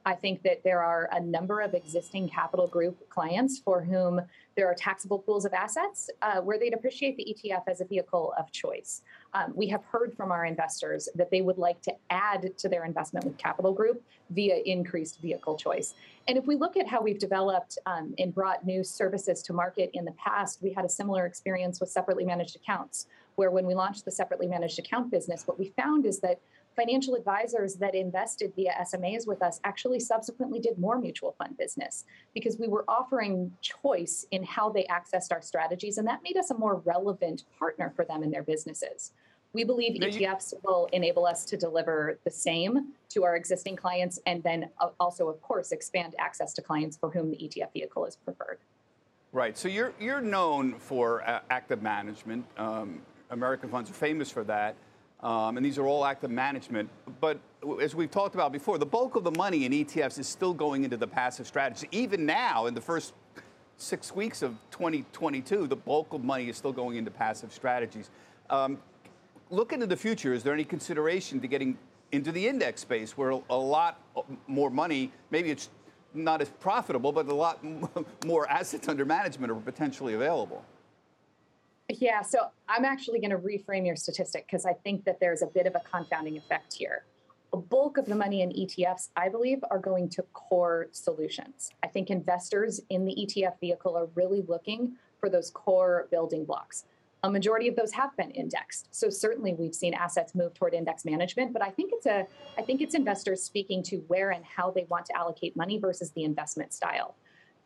I 0.05 0.15
think 0.15 0.43
that 0.43 0.63
there 0.65 0.83
are 0.83 1.09
a 1.13 1.21
number 1.21 1.61
of 1.61 1.75
existing 1.75 2.29
capital 2.29 2.67
group 2.67 3.09
clients 3.09 3.59
for 3.59 3.83
whom 3.83 4.21
there 4.57 4.67
are 4.67 4.75
taxable 4.75 5.19
pools 5.19 5.45
of 5.45 5.53
assets 5.53 6.11
uh, 6.21 6.41
where 6.41 6.59
they'd 6.59 6.75
appreciate 6.75 7.17
the 7.17 7.25
ETF 7.25 7.63
as 7.69 7.81
a 7.81 7.85
vehicle 7.85 8.35
of 8.39 8.51
choice. 8.53 9.03
Um, 9.33 9.53
we 9.55 9.69
have 9.69 9.83
heard 9.85 10.15
from 10.15 10.31
our 10.31 10.45
investors 10.45 11.09
that 11.15 11.31
they 11.31 11.41
would 11.41 11.57
like 11.57 11.81
to 11.83 11.95
add 12.11 12.57
to 12.59 12.69
their 12.69 12.85
investment 12.85 13.25
with 13.25 13.39
Capital 13.39 13.73
Group 13.73 14.03
via 14.31 14.57
increased 14.67 15.21
vehicle 15.21 15.57
choice. 15.57 15.95
And 16.29 16.37
if 16.37 16.47
we 16.47 16.57
look 16.57 16.77
at 16.77 16.87
how 16.87 17.01
we've 17.01 17.19
developed 17.19 17.79
um, 17.87 18.15
and 18.19 18.35
brought 18.35 18.67
new 18.67 18.85
services 18.85 19.43
to 19.45 19.53
market 19.53 19.91
in 19.95 20.05
the 20.05 20.13
past, 20.13 20.61
we 20.63 20.73
had 20.73 20.85
a 20.85 20.89
similar 20.89 21.27
experience 21.27 21.81
with 21.81 21.91
separately 21.91 22.25
managed 22.25 22.57
accounts, 22.57 23.07
where 23.37 23.51
when 23.51 23.67
we 23.67 23.75
launched 23.75 24.05
the 24.05 24.11
separately 24.11 24.47
managed 24.47 24.79
account 24.79 25.11
business, 25.11 25.47
what 25.47 25.59
we 25.59 25.73
found 25.77 26.05
is 26.05 26.21
that 26.21 26.41
financial 26.77 27.15
advisors 27.15 27.75
that 27.77 27.95
invested 27.95 28.53
via 28.57 28.73
SMAs 28.83 29.27
with 29.27 29.43
us 29.43 29.61
actually 29.65 30.01
subsequently 30.01 30.61
did 30.61 30.79
more 30.79 30.99
mutual 30.99 31.35
fund 31.39 31.57
business 31.57 32.05
because 32.35 32.59
we 32.59 32.69
were 32.69 32.85
offering 32.89 33.53
choice 33.61 34.27
in 34.31 34.43
how 34.43 34.71
they 34.71 34.85
accessed 34.85 35.33
our 35.33 35.43
strategies, 35.43 35.99
and 35.99 36.07
that 36.07 36.21
made 36.23 36.37
us 36.37 36.51
a 36.51 36.55
more 36.55 36.77
relevant 36.85 37.45
partner 37.59 37.93
for 37.95 38.05
them 38.05 38.23
in 38.23 38.31
their 38.31 38.43
businesses. 38.43 39.13
We 39.53 39.65
believe 39.65 40.01
ETFs 40.01 40.55
will 40.65 40.89
enable 40.95 41.27
us 41.27 41.45
to 41.45 41.59
deliver 41.59 42.19
the 42.25 42.31
same 42.31 42.93
to 43.11 43.25
our 43.25 43.37
existing 43.37 43.77
clients 43.77 44.19
and 44.25 44.43
then 44.43 44.71
uh, 44.81 44.89
also, 44.99 45.29
of 45.29 45.43
course, 45.43 45.73
expand 45.73 46.15
access 46.19 46.55
to 46.55 46.63
clients 46.63 46.97
for 46.97 47.11
whom 47.11 47.31
the 47.31 47.37
ETF 47.37 47.75
vehicle 47.75 48.07
is 48.07 48.17
preferred. 48.17 48.61
Right. 49.31 49.57
So 49.57 49.69
you're, 49.69 49.93
you're 50.01 50.23
known 50.23 50.75
for 50.79 51.23
uh, 51.29 51.41
active 51.51 51.83
management. 51.83 52.47
Um, 52.57 53.03
American 53.31 53.69
funds 53.69 53.91
are 53.91 53.95
famous 53.95 54.31
for 54.31 54.45
that. 54.45 54.75
Um, 55.23 55.57
and 55.57 55.65
these 55.65 55.79
are 55.79 55.87
all 55.87 56.05
active 56.05 56.31
management. 56.31 56.91
But 57.21 57.39
as 57.81 57.95
we've 57.95 58.11
talked 58.11 58.35
about 58.35 58.53
before, 58.53 58.79
the 58.79 58.87
bulk 58.87 59.15
of 59.15 59.25
the 59.25 59.31
money 59.33 59.65
in 59.65 59.73
ETFs 59.73 60.19
is 60.19 60.27
still 60.27 60.53
going 60.53 60.85
into 60.85 60.97
the 60.97 61.07
passive 61.07 61.47
strategy. 61.47 61.87
Even 61.93 62.27
now, 62.27 62.67
in 62.67 62.75
the 62.75 62.81
first 62.81 63.15
six 63.77 64.15
weeks 64.15 64.43
of 64.43 64.57
2022, 64.73 65.67
the 65.67 65.77
bulk 65.77 66.13
of 66.13 66.25
money 66.25 66.49
is 66.49 66.57
still 66.57 66.73
going 66.73 66.97
into 66.97 67.11
passive 67.11 67.53
strategies. 67.53 68.11
Um, 68.51 68.79
look 69.51 69.73
into 69.73 69.87
the 69.87 69.97
future. 69.97 70.35
Is 70.35 70.43
there 70.43 70.55
any 70.55 70.65
consideration 70.65 71.41
to 71.41 71.47
getting 71.47 71.79
into 72.11 72.33
the 72.33 72.47
index 72.47 72.81
space 72.81 73.17
where 73.17 73.31
a 73.31 73.57
lot 73.57 74.01
more 74.47 74.71
money, 74.71 75.13
maybe 75.31 75.51
it's 75.51 75.71
not 76.15 76.43
as 76.43 76.49
profitable, 76.49 77.13
but 77.13 77.27
a 77.29 77.35
lot 77.35 77.61
more 78.27 78.49
assets 78.51 78.89
under 78.89 79.05
management 79.05 79.53
are 79.53 79.57
potentially 79.57 80.15
available? 80.15 80.65
Yeah, 81.89 82.23
so 82.23 82.47
I'm 82.69 82.85
actually 82.85 83.21
going 83.21 83.31
to 83.31 83.39
reframe 83.39 83.87
your 83.87 83.97
statistic 83.97 84.47
because 84.47 84.65
I 84.65 84.73
think 84.73 85.05
that 85.05 85.21
there's 85.21 85.43
a 85.43 85.47
bit 85.47 85.67
of 85.67 85.75
a 85.75 85.81
confounding 85.81 86.37
effect 86.37 86.75
here. 86.75 87.05
A 87.53 87.57
bulk 87.59 87.99
of 87.99 88.07
the 88.07 88.15
money 88.15 88.41
in 88.41 88.51
ETFs, 88.51 89.11
I 89.15 89.29
believe, 89.29 89.59
are 89.71 89.79
going 89.79 90.09
to 90.11 90.23
core 90.33 90.89
solutions. 90.93 91.71
I 91.83 91.89
think 91.89 92.09
investors 92.09 92.81
in 92.89 93.05
the 93.05 93.15
ETF 93.15 93.61
vehicle 93.61 93.97
are 93.97 94.07
really 94.15 94.43
looking 94.49 94.97
for 95.21 95.29
those 95.29 95.51
core 95.51 96.09
building 96.11 96.47
blocks. 96.47 96.85
A 97.25 97.31
majority 97.31 97.69
of 97.69 97.77
those 97.77 97.93
have 97.93 98.17
been 98.17 98.31
indexed. 98.31 98.89
So 98.91 99.09
certainly 99.11 99.53
we've 99.55 99.75
seen 99.75 99.95
assets 99.95 100.35
move 100.35 100.55
toward 100.55 100.75
index 100.75 101.05
management, 101.05 101.53
but 101.53 101.63
I 101.63 101.71
think 101.71 101.93
it's 101.93 102.07
a 102.07 102.27
I 102.59 102.63
think 102.63 102.81
it's 102.81 102.97
investors 102.97 103.43
speaking 103.43 103.83
to 103.85 103.99
where 104.09 104.31
and 104.31 104.45
how 104.45 104.73
they 104.73 104.85
want 104.89 105.07
to 105.07 105.17
allocate 105.17 105.57
money 105.57 105.79
versus 105.79 106.11
the 106.13 106.25
investment 106.25 106.73
style 106.73 107.15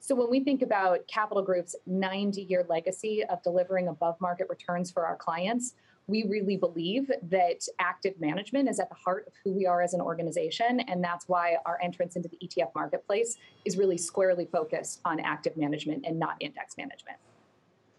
So 0.01 0.15
when 0.15 0.31
we 0.31 0.41
think 0.41 0.63
about 0.63 1.07
Capital 1.09 1.43
Group's 1.43 1.75
90 1.87 2.43
year 2.43 2.65
legacy 2.69 3.25
of 3.25 3.43
delivering 3.43 3.89
above 3.89 4.21
market 4.21 4.47
returns 4.49 4.91
for 4.91 5.05
our 5.07 5.17
clients, 5.17 5.75
we 6.09 6.25
really 6.25 6.57
believe 6.57 7.11
that 7.31 7.67
active 7.81 8.15
management 8.21 8.69
is 8.69 8.79
at 8.79 8.89
the 8.89 8.95
heart 8.95 9.25
of 9.27 9.33
who 9.43 9.53
we 9.53 9.67
are 9.67 9.83
as 9.83 9.93
an 9.93 10.01
organization. 10.01 10.81
And 10.81 11.03
that's 11.03 11.29
why 11.29 11.57
our 11.67 11.81
entrance 11.83 12.15
into 12.15 12.29
the 12.29 12.39
ETF 12.47 12.71
marketplace 12.75 13.37
is 13.65 13.77
really 13.77 13.99
squarely 13.99 14.47
focused 14.47 15.01
on 15.05 15.19
active 15.19 15.57
management 15.57 16.05
and 16.07 16.19
not 16.19 16.37
index 16.41 16.77
management. 16.77 17.19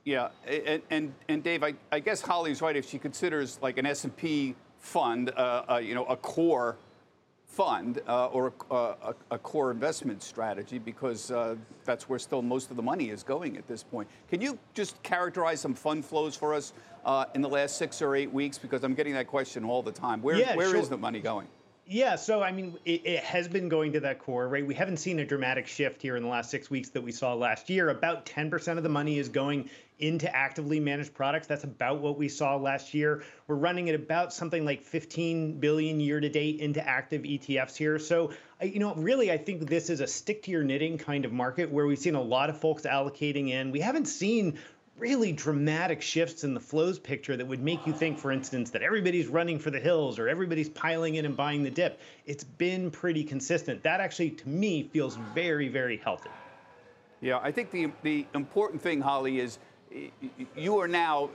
Yeah, 0.05 0.29
and, 0.47 0.81
and, 0.89 1.13
and 1.27 1.43
Dave, 1.43 1.63
I, 1.63 1.73
I 1.91 1.99
guess 1.99 2.21
Holly's 2.21 2.61
right. 2.61 2.77
If 2.77 2.87
she 2.87 2.97
considers 2.97 3.59
like 3.61 3.77
an 3.77 3.85
S&P 3.85 4.55
fund, 4.79 5.31
uh, 5.31 5.63
uh, 5.69 5.77
you 5.77 5.93
know, 5.93 6.05
a 6.05 6.15
core 6.15 6.77
fund 7.57 8.01
uh, 8.07 8.27
or 8.27 8.53
a, 8.69 8.75
a, 8.75 9.15
a, 9.31 9.39
core 9.39 9.71
investment 9.71 10.21
strategy 10.21 10.77
because 10.77 11.31
uh, 11.31 11.55
that's 11.85 12.07
where 12.07 12.19
still 12.19 12.43
most 12.43 12.69
of 12.69 12.77
the 12.77 12.83
money 12.83 13.09
is 13.09 13.23
going 13.23 13.57
at 13.57 13.65
this 13.65 13.81
point. 13.81 14.07
Can 14.29 14.41
you 14.41 14.59
just 14.75 15.01
characterize 15.01 15.59
some 15.59 15.73
fund 15.73 16.05
flows 16.05 16.35
for 16.35 16.53
us 16.53 16.73
uh, 17.03 17.25
in 17.33 17.41
the 17.41 17.49
last 17.49 17.77
six 17.77 17.99
or 17.99 18.15
eight 18.15 18.31
weeks? 18.31 18.59
Because 18.59 18.83
I'm 18.83 18.93
getting 18.93 19.15
that 19.15 19.25
question 19.25 19.63
all 19.63 19.81
the 19.81 19.91
time. 19.91 20.21
Where, 20.21 20.35
yeah, 20.35 20.55
where 20.55 20.69
sure. 20.69 20.77
is 20.77 20.87
the 20.87 20.97
money 20.97 21.19
going? 21.19 21.47
Yeah, 21.89 22.17
so 22.17 22.43
I 22.43 22.51
mean, 22.51 22.77
it, 22.83 23.05
it, 23.05 23.23
has 23.23 23.47
been 23.47 23.69
going 23.69 23.93
to 23.93 24.01
that 24.01 24.19
core, 24.19 24.49
right? 24.49 24.65
We 24.65 24.75
haven't 24.75 24.97
seen 24.97 25.19
a 25.19 25.25
dramatic 25.25 25.67
shift 25.67 26.01
here 26.01 26.17
in 26.17 26.23
the 26.23 26.27
last 26.27 26.49
six 26.49 26.69
weeks 26.69 26.89
that 26.89 27.01
we 27.01 27.13
saw 27.13 27.33
last 27.33 27.69
year. 27.69 27.89
About 27.89 28.25
10% 28.25 28.77
of 28.77 28.83
the 28.83 28.89
money 28.89 29.17
is 29.17 29.29
going 29.29 29.69
into 29.97 30.33
actively 30.35 30.81
managed 30.81 31.13
products. 31.13 31.47
That's 31.47 31.63
about 31.63 32.01
what 32.01 32.17
we 32.17 32.27
saw 32.27 32.57
last 32.57 32.93
year. 32.93 33.23
We're 33.47 33.55
running 33.55 33.87
at 33.87 33.95
about 33.95 34.33
something 34.33 34.65
like 34.65 34.83
15 34.83 35.61
billion 35.61 36.01
year 36.01 36.19
to 36.19 36.27
date 36.27 36.59
into 36.59 36.85
active 36.85 37.21
ETFs 37.21 37.77
here. 37.77 37.99
So, 37.99 38.31
you 38.61 38.79
know, 38.79 38.93
really, 38.95 39.31
I 39.31 39.37
think 39.37 39.69
this 39.69 39.89
is 39.89 40.01
a 40.01 40.07
stick 40.07 40.43
to 40.43 40.51
your 40.51 40.63
knitting 40.63 40.97
kind 40.97 41.23
of 41.23 41.31
market 41.31 41.71
where 41.71 41.85
we've 41.85 41.97
seen 41.97 42.15
a 42.15 42.21
lot 42.21 42.49
of 42.49 42.59
folks 42.59 42.83
allocating 42.83 43.49
in. 43.49 43.71
We 43.71 43.79
haven't 43.79 44.09
seen 44.09 44.59
really 44.97 45.31
dramatic 45.31 46.01
shifts 46.01 46.43
in 46.43 46.53
the 46.53 46.59
flows 46.59 46.97
picture 46.97 47.37
that 47.37 47.45
would 47.45 47.61
make 47.61 47.85
you 47.85 47.93
think, 47.93 48.17
for 48.17 48.31
instance, 48.31 48.71
that 48.71 48.81
everybody's 48.81 49.27
running 49.27 49.59
for 49.59 49.69
the 49.69 49.79
hills 49.79 50.17
or 50.17 50.27
everybody's 50.27 50.69
piling 50.69 51.15
in 51.15 51.25
and 51.25 51.37
buying 51.37 51.63
the 51.63 51.69
dip. 51.69 51.99
It's 52.25 52.43
been 52.43 52.89
pretty 52.89 53.23
consistent. 53.23 53.83
That 53.83 53.99
actually, 53.99 54.31
to 54.31 54.49
me, 54.49 54.83
feels 54.83 55.17
very, 55.33 55.67
very 55.67 55.97
healthy. 55.97 56.29
Yeah, 57.21 57.39
I 57.41 57.51
think 57.51 57.71
the 57.71 57.91
the 58.03 58.25
important 58.35 58.81
thing, 58.81 59.01
Holly, 59.01 59.39
is 59.39 59.59
you 60.55 60.77
are 60.77 60.87
now 60.87 61.29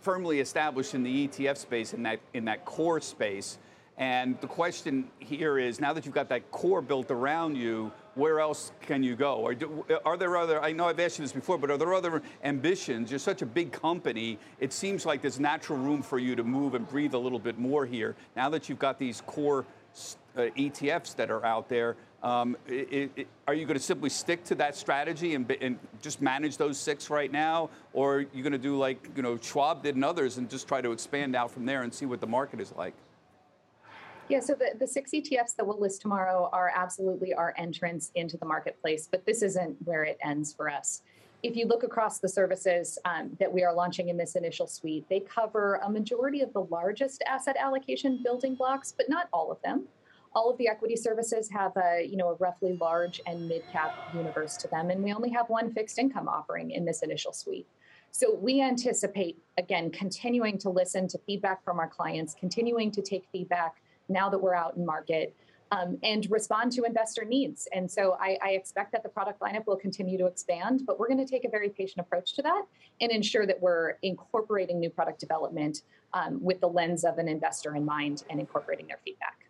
firmly 0.00 0.40
established 0.40 0.94
in 0.94 1.02
the 1.02 1.28
ETF 1.28 1.56
space 1.56 1.94
in 1.94 2.02
that 2.04 2.20
in 2.34 2.44
that 2.44 2.64
core 2.64 3.00
space. 3.00 3.58
And 3.96 4.40
the 4.40 4.46
question 4.46 5.08
here 5.20 5.58
is 5.58 5.80
now 5.80 5.92
that 5.92 6.04
you've 6.04 6.14
got 6.14 6.28
that 6.28 6.50
core 6.50 6.82
built 6.82 7.10
around 7.10 7.56
you, 7.56 7.92
where 8.14 8.40
else 8.40 8.72
can 8.80 9.02
you 9.02 9.16
go? 9.16 9.46
Are, 9.46 9.54
are, 10.04 10.16
there 10.16 10.36
other, 10.36 10.62
I 10.62 10.72
know 10.72 10.86
I've 10.86 11.00
asked 11.00 11.18
you 11.18 11.24
this 11.24 11.32
before, 11.32 11.58
but 11.58 11.70
are 11.70 11.76
there 11.76 11.94
other 11.94 12.22
ambitions? 12.42 13.10
You're 13.10 13.18
such 13.18 13.42
a 13.42 13.46
big 13.46 13.72
company, 13.72 14.38
it 14.60 14.72
seems 14.72 15.04
like 15.04 15.22
there's 15.22 15.40
natural 15.40 15.78
room 15.78 16.02
for 16.02 16.18
you 16.18 16.36
to 16.36 16.44
move 16.44 16.74
and 16.74 16.88
breathe 16.88 17.14
a 17.14 17.18
little 17.18 17.38
bit 17.38 17.58
more 17.58 17.86
here. 17.86 18.14
Now 18.36 18.48
that 18.50 18.68
you've 18.68 18.78
got 18.78 18.98
these 18.98 19.20
core 19.22 19.64
uh, 20.36 20.42
ETFs 20.56 21.14
that 21.16 21.30
are 21.30 21.44
out 21.44 21.68
there, 21.68 21.96
um, 22.22 22.56
it, 22.66 23.10
it, 23.16 23.28
are 23.46 23.52
you 23.52 23.66
going 23.66 23.76
to 23.76 23.84
simply 23.84 24.08
stick 24.08 24.44
to 24.44 24.54
that 24.54 24.74
strategy 24.76 25.34
and, 25.34 25.50
and, 25.60 25.78
just 26.00 26.22
manage 26.22 26.56
those 26.56 26.78
six 26.78 27.10
right 27.10 27.30
now? 27.30 27.68
Or 27.92 28.16
are 28.16 28.20
you 28.20 28.42
going 28.42 28.52
to 28.52 28.58
do 28.58 28.78
like, 28.78 29.10
you 29.14 29.22
know, 29.22 29.36
Schwab 29.36 29.82
did 29.82 29.94
and 29.94 30.04
others 30.04 30.38
and 30.38 30.48
just 30.48 30.66
try 30.66 30.80
to 30.80 30.90
expand 30.92 31.36
out 31.36 31.50
from 31.50 31.66
there 31.66 31.82
and 31.82 31.92
see 31.92 32.06
what 32.06 32.22
the 32.22 32.26
market 32.26 32.60
is 32.60 32.72
like? 32.72 32.94
Yeah, 34.30 34.40
so 34.40 34.54
the, 34.54 34.70
the 34.78 34.86
six 34.86 35.10
ETFs 35.10 35.54
that 35.56 35.66
we'll 35.66 35.78
list 35.78 36.00
tomorrow 36.00 36.48
are 36.50 36.72
absolutely 36.74 37.34
our 37.34 37.52
entrance 37.58 38.10
into 38.14 38.38
the 38.38 38.46
marketplace, 38.46 39.06
but 39.10 39.26
this 39.26 39.42
isn't 39.42 39.76
where 39.84 40.04
it 40.04 40.18
ends 40.24 40.54
for 40.54 40.70
us. 40.70 41.02
If 41.42 41.56
you 41.56 41.66
look 41.66 41.82
across 41.82 42.20
the 42.20 42.28
services 42.28 42.98
um, 43.04 43.36
that 43.38 43.52
we 43.52 43.64
are 43.64 43.74
launching 43.74 44.08
in 44.08 44.16
this 44.16 44.34
initial 44.34 44.66
suite, 44.66 45.04
they 45.10 45.20
cover 45.20 45.78
a 45.84 45.90
majority 45.90 46.40
of 46.40 46.50
the 46.54 46.62
largest 46.62 47.22
asset 47.28 47.56
allocation 47.60 48.22
building 48.24 48.54
blocks, 48.54 48.94
but 48.96 49.10
not 49.10 49.28
all 49.30 49.52
of 49.52 49.60
them. 49.62 49.84
All 50.34 50.50
of 50.50 50.56
the 50.56 50.68
equity 50.68 50.96
services 50.96 51.50
have 51.50 51.72
a, 51.76 52.02
you 52.02 52.16
know, 52.16 52.30
a 52.30 52.34
roughly 52.36 52.78
large 52.80 53.20
and 53.26 53.46
mid-cap 53.46 53.94
universe 54.14 54.56
to 54.56 54.68
them, 54.68 54.88
and 54.88 55.04
we 55.04 55.12
only 55.12 55.30
have 55.30 55.50
one 55.50 55.70
fixed 55.74 55.98
income 55.98 56.28
offering 56.28 56.70
in 56.70 56.86
this 56.86 57.02
initial 57.02 57.34
suite. 57.34 57.66
So 58.10 58.34
we 58.34 58.62
anticipate, 58.62 59.36
again, 59.58 59.90
continuing 59.90 60.56
to 60.58 60.70
listen 60.70 61.08
to 61.08 61.18
feedback 61.26 61.62
from 61.62 61.78
our 61.78 61.88
clients, 61.88 62.34
continuing 62.34 62.90
to 62.92 63.02
take 63.02 63.26
feedback 63.30 63.74
now 64.08 64.28
that 64.28 64.38
we're 64.38 64.54
out 64.54 64.76
in 64.76 64.84
market 64.84 65.34
um, 65.70 65.98
and 66.02 66.30
respond 66.30 66.72
to 66.72 66.84
investor 66.84 67.24
needs. 67.24 67.68
And 67.72 67.90
so 67.90 68.16
I, 68.20 68.38
I, 68.42 68.50
expect 68.50 68.92
that 68.92 69.02
the 69.02 69.08
product 69.08 69.40
lineup 69.40 69.66
will 69.66 69.76
continue 69.76 70.18
to 70.18 70.26
expand, 70.26 70.82
but 70.86 70.98
we're 70.98 71.08
going 71.08 71.24
to 71.24 71.30
take 71.30 71.44
a 71.44 71.48
very 71.48 71.70
patient 71.70 72.00
approach 72.00 72.34
to 72.34 72.42
that 72.42 72.64
and 73.00 73.10
ensure 73.10 73.46
that 73.46 73.60
we're 73.60 73.94
incorporating 74.02 74.78
new 74.78 74.90
product 74.90 75.20
development 75.20 75.82
um, 76.12 76.42
with 76.42 76.60
the 76.60 76.68
lens 76.68 77.04
of 77.04 77.18
an 77.18 77.28
investor 77.28 77.74
in 77.74 77.84
mind 77.84 78.24
and 78.30 78.40
incorporating 78.40 78.86
their 78.86 79.00
feedback. 79.04 79.46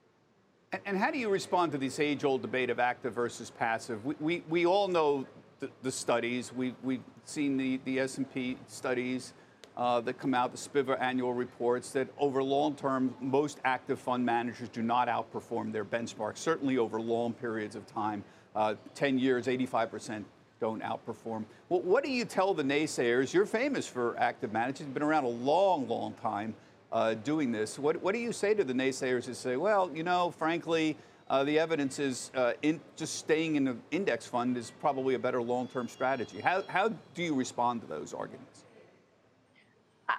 And, 0.72 0.82
and 0.86 0.98
how 0.98 1.10
do 1.10 1.18
you 1.18 1.28
respond 1.28 1.72
to 1.72 1.78
this 1.78 1.98
age-old 2.00 2.42
debate 2.42 2.70
of 2.70 2.78
active 2.78 3.14
versus 3.14 3.50
passive? 3.50 4.04
We, 4.04 4.14
we, 4.20 4.44
we 4.48 4.66
all 4.66 4.88
know 4.88 5.26
the, 5.60 5.70
the 5.82 5.92
studies. 5.92 6.52
We, 6.52 6.74
we've 6.82 7.02
seen 7.24 7.56
the, 7.56 7.80
the 7.84 8.00
S&P 8.00 8.56
studies 8.68 9.34
uh, 9.76 10.00
that 10.00 10.18
come 10.18 10.34
out, 10.34 10.52
the 10.52 10.58
SPIVA 10.58 11.00
annual 11.00 11.34
reports, 11.34 11.90
that 11.90 12.08
over 12.18 12.42
long 12.42 12.74
term, 12.74 13.14
most 13.20 13.58
active 13.64 13.98
fund 13.98 14.24
managers 14.24 14.68
do 14.68 14.82
not 14.82 15.08
outperform 15.08 15.72
their 15.72 15.84
benchmarks, 15.84 16.38
certainly 16.38 16.78
over 16.78 17.00
long 17.00 17.32
periods 17.32 17.74
of 17.76 17.86
time. 17.86 18.22
Uh, 18.54 18.74
10 18.94 19.18
years, 19.18 19.46
85% 19.46 20.24
don't 20.60 20.82
outperform. 20.82 21.44
Well, 21.68 21.80
what 21.82 22.04
do 22.04 22.10
you 22.10 22.24
tell 22.24 22.54
the 22.54 22.62
naysayers? 22.62 23.34
You're 23.34 23.46
famous 23.46 23.86
for 23.86 24.16
active 24.18 24.52
managers, 24.52 24.82
you've 24.82 24.94
been 24.94 25.02
around 25.02 25.24
a 25.24 25.28
long, 25.28 25.88
long 25.88 26.14
time 26.14 26.54
uh, 26.92 27.14
doing 27.14 27.50
this. 27.50 27.78
What, 27.78 28.00
what 28.00 28.14
do 28.14 28.20
you 28.20 28.32
say 28.32 28.54
to 28.54 28.62
the 28.62 28.72
naysayers 28.72 29.26
who 29.26 29.34
say, 29.34 29.56
well, 29.56 29.90
you 29.92 30.04
know, 30.04 30.30
frankly, 30.30 30.96
uh, 31.28 31.42
the 31.42 31.58
evidence 31.58 31.98
is 31.98 32.30
uh, 32.34 32.52
in, 32.62 32.80
just 32.96 33.16
staying 33.16 33.56
in 33.56 33.66
an 33.66 33.82
index 33.90 34.26
fund 34.26 34.56
is 34.56 34.70
probably 34.80 35.14
a 35.14 35.18
better 35.18 35.42
long 35.42 35.66
term 35.66 35.88
strategy. 35.88 36.40
How, 36.40 36.62
how 36.68 36.88
do 36.88 37.22
you 37.22 37.34
respond 37.34 37.80
to 37.80 37.86
those 37.86 38.14
arguments? 38.14 38.63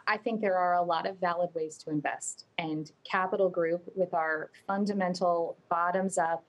I 0.08 0.18
think 0.18 0.42
there 0.42 0.58
are 0.58 0.76
a 0.76 0.82
lot 0.82 1.06
of 1.06 1.20
valid 1.20 1.50
ways 1.54 1.78
to 1.80 1.90
invest. 1.90 2.46
And 2.58 2.92
Capital 3.10 3.50
Group, 3.50 3.84
with 3.96 4.14
our 4.14 4.50
fundamental 4.68 5.58
bottoms 5.70 6.18
up 6.18 6.44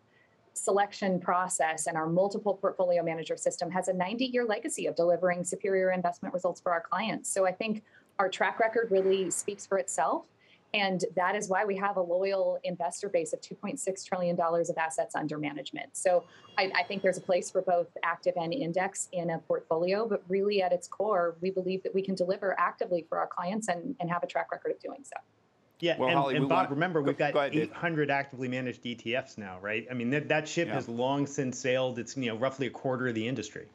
selection 0.55 1.21
process 1.21 1.87
and 1.87 1.97
our 1.97 2.09
multiple 2.09 2.55
portfolio 2.55 3.03
manager 3.03 3.37
system, 3.37 3.71
has 3.71 3.89
a 3.89 3.93
90 3.93 4.27
year 4.27 4.45
legacy 4.45 4.87
of 4.87 4.97
delivering 4.97 5.45
superior 5.45 5.93
investment 5.93 6.33
results 6.33 6.61
for 6.61 6.73
our 6.73 6.81
clients. 6.81 7.33
So 7.33 7.47
I 7.47 7.53
think 7.53 7.83
our 8.19 8.29
track 8.29 8.59
record 8.59 8.91
really 8.91 9.31
speaks 9.31 9.67
for 9.67 9.79
itself. 9.79 10.27
And 10.75 11.05
that 11.15 11.35
is 11.37 11.49
why 11.49 11.65
we 11.65 11.77
have 11.77 11.97
a 11.97 12.01
loyal 12.01 12.59
investor 12.65 13.09
base 13.09 13.33
of 13.33 13.41
$2.6 13.41 14.05
trillion 14.05 14.39
of 14.39 14.79
assets 14.79 15.15
under 15.15 15.39
management. 15.39 15.97
So 15.97 16.25
I, 16.59 16.71
I, 16.75 16.83
think 16.83 17.03
there's 17.03 17.19
a 17.19 17.23
place 17.23 17.51
for 17.51 17.63
both 17.63 17.89
active 18.03 18.35
and 18.37 18.53
index 18.53 19.09
in 19.13 19.31
a 19.31 19.39
portfolio, 19.39 20.07
but 20.07 20.23
really 20.29 20.63
at 20.63 20.73
its 20.73 20.89
core, 20.89 21.37
we 21.41 21.51
believe 21.51 21.83
that 21.85 21.95
we 21.95 22.03
can 22.03 22.15
deliver 22.15 22.59
actively 22.59 23.07
for 23.09 23.19
our 23.19 23.27
clients 23.27 23.69
and, 23.69 23.97
and 24.01 24.11
have 24.11 24.23
a 24.23 24.27
track 24.27 24.53
record 24.53 24.73
of 24.73 24.81
doing 24.81 25.03
so. 25.03 25.17
Yeah, 25.81 25.99
well, 25.99 26.09
and, 26.09 26.19
Holly, 26.19 26.35
and 26.37 26.45
we 26.45 26.49
Bob, 26.49 26.59
want, 26.59 26.71
remember, 26.71 27.03
we've 27.03 27.19
got 27.19 27.37
800 27.55 28.11
actively 28.11 28.49
managed 28.49 28.83
ETFs 28.83 29.37
now, 29.37 29.59
right? 29.61 29.87
I 29.91 29.95
mean, 29.95 30.09
that, 30.11 30.29
that 30.29 30.49
ship 30.49 30.69
yeah. 30.69 30.75
has 30.75 30.89
long 30.89 31.27
since 31.27 31.59
sailed. 31.59 31.99
It's, 31.99 32.17
you 32.17 32.27
know, 32.27 32.37
roughly 32.37 32.67
a 32.67 32.71
quarter 32.71 33.09
of 33.09 33.15
the 33.15 33.29
industry. 33.29 33.67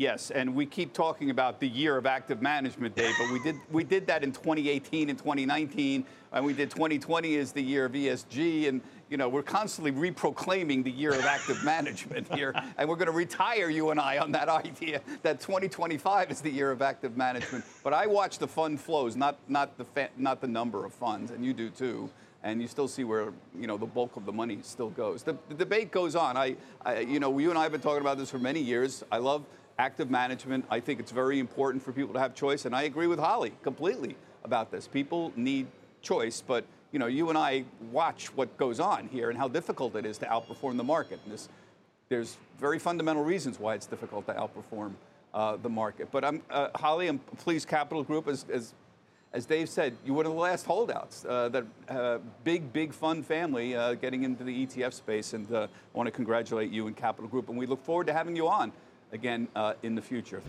Yes, 0.00 0.30
and 0.30 0.54
we 0.54 0.64
keep 0.64 0.94
talking 0.94 1.28
about 1.28 1.60
the 1.60 1.68
year 1.68 1.98
of 1.98 2.06
active 2.06 2.40
management, 2.40 2.96
day, 2.96 3.12
but 3.18 3.30
we 3.30 3.38
did 3.40 3.56
we 3.70 3.84
did 3.84 4.06
that 4.06 4.24
in 4.24 4.32
2018 4.32 5.10
and 5.10 5.18
2019, 5.18 6.06
and 6.32 6.42
we 6.42 6.54
did 6.54 6.70
2020 6.70 7.36
as 7.36 7.52
the 7.52 7.60
year 7.60 7.84
of 7.84 7.92
ESG, 7.92 8.66
and 8.70 8.80
you 9.10 9.18
know 9.18 9.28
we're 9.28 9.42
constantly 9.42 9.92
reproclaiming 9.92 10.82
the 10.82 10.90
year 10.90 11.12
of 11.12 11.26
active 11.26 11.62
management 11.64 12.26
here, 12.34 12.54
and 12.78 12.88
we're 12.88 12.96
going 12.96 13.08
to 13.08 13.12
retire 13.12 13.68
you 13.68 13.90
and 13.90 14.00
I 14.00 14.16
on 14.16 14.32
that 14.32 14.48
idea 14.48 15.02
that 15.20 15.38
2025 15.38 16.30
is 16.30 16.40
the 16.40 16.50
year 16.50 16.70
of 16.70 16.80
active 16.80 17.18
management. 17.18 17.66
But 17.84 17.92
I 17.92 18.06
watch 18.06 18.38
the 18.38 18.48
fund 18.48 18.80
flows, 18.80 19.16
not 19.16 19.36
not 19.48 19.76
the 19.76 19.84
fa- 19.84 20.08
not 20.16 20.40
the 20.40 20.48
number 20.48 20.86
of 20.86 20.94
funds, 20.94 21.30
and 21.30 21.44
you 21.44 21.52
do 21.52 21.68
too 21.68 22.08
and 22.42 22.62
you 22.62 22.66
still 22.66 22.88
see 22.88 23.04
where 23.04 23.34
you 23.54 23.66
know 23.66 23.76
the 23.76 23.84
bulk 23.84 24.16
of 24.16 24.24
the 24.24 24.32
money 24.32 24.60
still 24.62 24.88
goes. 24.88 25.22
The, 25.22 25.36
the 25.50 25.54
debate 25.54 25.90
goes 25.90 26.16
on. 26.16 26.38
I, 26.38 26.56
I, 26.82 27.00
you 27.00 27.20
know, 27.20 27.38
you 27.38 27.50
and 27.50 27.58
I 27.58 27.64
have 27.64 27.72
been 27.72 27.82
talking 27.82 28.00
about 28.00 28.16
this 28.16 28.30
for 28.30 28.38
many 28.38 28.60
years. 28.60 29.04
I 29.12 29.18
love 29.18 29.44
active 29.80 30.10
management. 30.10 30.66
I 30.70 30.78
think 30.78 31.00
it's 31.00 31.10
very 31.10 31.38
important 31.38 31.82
for 31.82 31.90
people 31.90 32.12
to 32.12 32.20
have 32.20 32.34
choice, 32.34 32.66
and 32.66 32.76
I 32.76 32.82
agree 32.82 33.06
with 33.06 33.18
Holly 33.18 33.52
completely 33.62 34.14
about 34.44 34.70
this. 34.70 34.86
People 34.86 35.32
need 35.36 35.66
choice, 36.02 36.42
but 36.46 36.64
you 36.92 36.98
know, 36.98 37.06
you 37.06 37.30
and 37.30 37.38
I 37.38 37.64
watch 37.90 38.26
what 38.36 38.56
goes 38.58 38.78
on 38.78 39.08
here 39.08 39.30
and 39.30 39.38
how 39.38 39.48
difficult 39.48 39.96
it 39.96 40.04
is 40.04 40.18
to 40.18 40.26
outperform 40.26 40.76
the 40.76 40.84
market. 40.84 41.18
And 41.24 41.32
this, 41.32 41.48
there's 42.10 42.36
very 42.58 42.78
fundamental 42.78 43.24
reasons 43.24 43.58
why 43.58 43.74
it's 43.74 43.86
difficult 43.86 44.26
to 44.26 44.34
outperform 44.34 44.92
uh, 45.32 45.56
the 45.56 45.68
market. 45.68 46.08
But 46.10 46.24
I'm, 46.24 46.42
uh, 46.50 46.68
Holly, 46.74 47.06
I'm 47.08 47.18
pleased 47.18 47.66
Capital 47.66 48.02
Group 48.02 48.26
has, 48.26 48.44
has, 48.52 48.74
as 49.32 49.46
Dave 49.46 49.68
said, 49.68 49.96
you're 50.04 50.16
one 50.16 50.26
of 50.26 50.32
the 50.32 50.38
last 50.38 50.66
holdouts. 50.66 51.24
Uh, 51.24 51.48
that 51.48 51.64
uh, 51.88 52.18
big, 52.44 52.70
big 52.72 52.92
fun 52.92 53.22
family 53.22 53.76
uh, 53.76 53.94
getting 53.94 54.24
into 54.24 54.44
the 54.44 54.66
ETF 54.66 54.92
space, 54.92 55.32
and 55.32 55.50
uh, 55.52 55.68
I 55.70 55.96
want 55.96 56.08
to 56.08 56.10
congratulate 56.10 56.70
you 56.70 56.86
and 56.86 56.96
Capital 56.96 57.30
Group, 57.30 57.48
and 57.48 57.56
we 57.56 57.66
look 57.66 57.82
forward 57.84 58.08
to 58.08 58.12
having 58.12 58.36
you 58.36 58.48
on 58.48 58.72
again 59.12 59.48
uh, 59.54 59.74
in 59.82 59.94
the 59.94 60.02
future. 60.02 60.42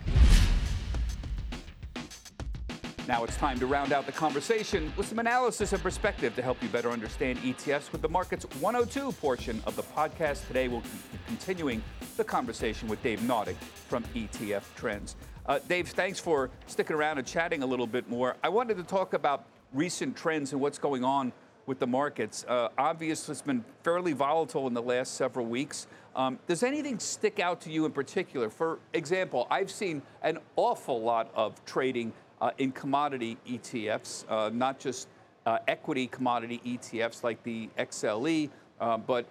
Now 3.08 3.24
it's 3.24 3.36
time 3.36 3.58
to 3.58 3.66
round 3.66 3.92
out 3.92 4.06
the 4.06 4.12
conversation 4.12 4.92
with 4.96 5.08
some 5.08 5.18
analysis 5.18 5.72
and 5.72 5.82
perspective 5.82 6.36
to 6.36 6.42
help 6.42 6.62
you 6.62 6.68
better 6.68 6.90
understand 6.90 7.38
ETFs 7.40 7.90
with 7.90 8.00
the 8.00 8.08
Markets 8.08 8.46
102 8.60 9.10
portion 9.12 9.60
of 9.66 9.74
the 9.74 9.82
podcast. 9.82 10.46
Today 10.46 10.68
we'll 10.68 10.80
be 10.82 10.88
continuing 11.26 11.82
the 12.16 12.22
conversation 12.22 12.86
with 12.86 13.02
Dave 13.02 13.18
Nadig 13.20 13.56
from 13.88 14.04
ETF 14.14 14.62
Trends. 14.76 15.16
Uh, 15.46 15.58
Dave, 15.68 15.88
thanks 15.88 16.20
for 16.20 16.50
sticking 16.68 16.94
around 16.94 17.18
and 17.18 17.26
chatting 17.26 17.64
a 17.64 17.66
little 17.66 17.88
bit 17.88 18.08
more. 18.08 18.36
I 18.44 18.48
wanted 18.48 18.76
to 18.76 18.84
talk 18.84 19.14
about 19.14 19.46
recent 19.72 20.16
trends 20.16 20.52
and 20.52 20.60
what's 20.60 20.78
going 20.78 21.02
on 21.02 21.32
with 21.66 21.78
the 21.78 21.86
markets. 21.86 22.44
Uh, 22.48 22.68
obviously, 22.76 23.32
it's 23.32 23.42
been 23.42 23.64
fairly 23.82 24.12
volatile 24.12 24.66
in 24.66 24.74
the 24.74 24.82
last 24.82 25.14
several 25.14 25.46
weeks. 25.46 25.86
Um, 26.14 26.38
does 26.46 26.62
anything 26.62 26.98
stick 26.98 27.40
out 27.40 27.60
to 27.62 27.70
you 27.70 27.86
in 27.86 27.92
particular? 27.92 28.50
For 28.50 28.78
example, 28.92 29.46
I've 29.50 29.70
seen 29.70 30.02
an 30.22 30.38
awful 30.56 31.00
lot 31.00 31.30
of 31.34 31.64
trading 31.64 32.12
uh, 32.40 32.50
in 32.58 32.72
commodity 32.72 33.38
ETFs, 33.48 34.24
uh, 34.28 34.50
not 34.52 34.78
just 34.78 35.08
uh, 35.46 35.58
equity 35.68 36.06
commodity 36.08 36.60
ETFs 36.66 37.22
like 37.22 37.42
the 37.44 37.68
XLE, 37.78 38.50
uh, 38.80 38.98
but 38.98 39.26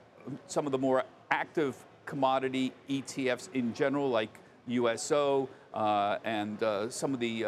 some 0.47 0.65
of 0.65 0.71
the 0.71 0.77
more 0.77 1.03
active 1.29 1.75
commodity 2.05 2.71
ETFs 2.89 3.49
in 3.53 3.73
general, 3.73 4.09
like 4.09 4.39
USO, 4.67 5.49
uh, 5.73 6.17
and 6.23 6.59
some 6.89 7.13
of 7.13 7.19
the 7.19 7.45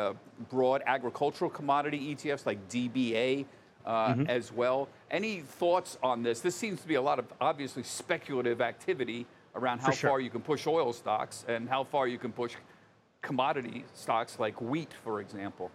broad 0.50 0.82
agricultural 0.86 1.50
commodity 1.50 2.14
ETFs 2.16 2.46
like 2.46 2.68
DBA 2.70 3.46
uh, 3.86 4.14
mm-hmm. 4.14 4.30
as 4.30 4.52
well. 4.52 4.90
Any 5.12 5.40
thoughts 5.40 5.98
on 6.02 6.24
this? 6.24 6.40
This 6.42 6.56
seems 6.56 6.82
to 6.82 6.88
be 6.88 6.96
a 6.96 7.02
lot 7.02 7.20
of 7.20 7.26
obviously 7.40 7.84
speculative 7.84 8.62
activity 8.62 9.26
around 9.56 9.80
how 9.80 9.92
sure. 9.92 10.10
far 10.10 10.20
you 10.20 10.30
can 10.30 10.42
push 10.42 10.66
oil 10.68 10.94
stocks 10.94 11.46
and 11.48 11.70
how 11.70 11.84
far 11.84 12.08
you 12.08 12.18
can 12.18 12.32
push 12.32 12.56
commodity 13.22 13.86
stocks 13.94 14.40
like 14.40 14.60
wheat, 14.62 14.94
for 15.04 15.22
example. 15.22 15.72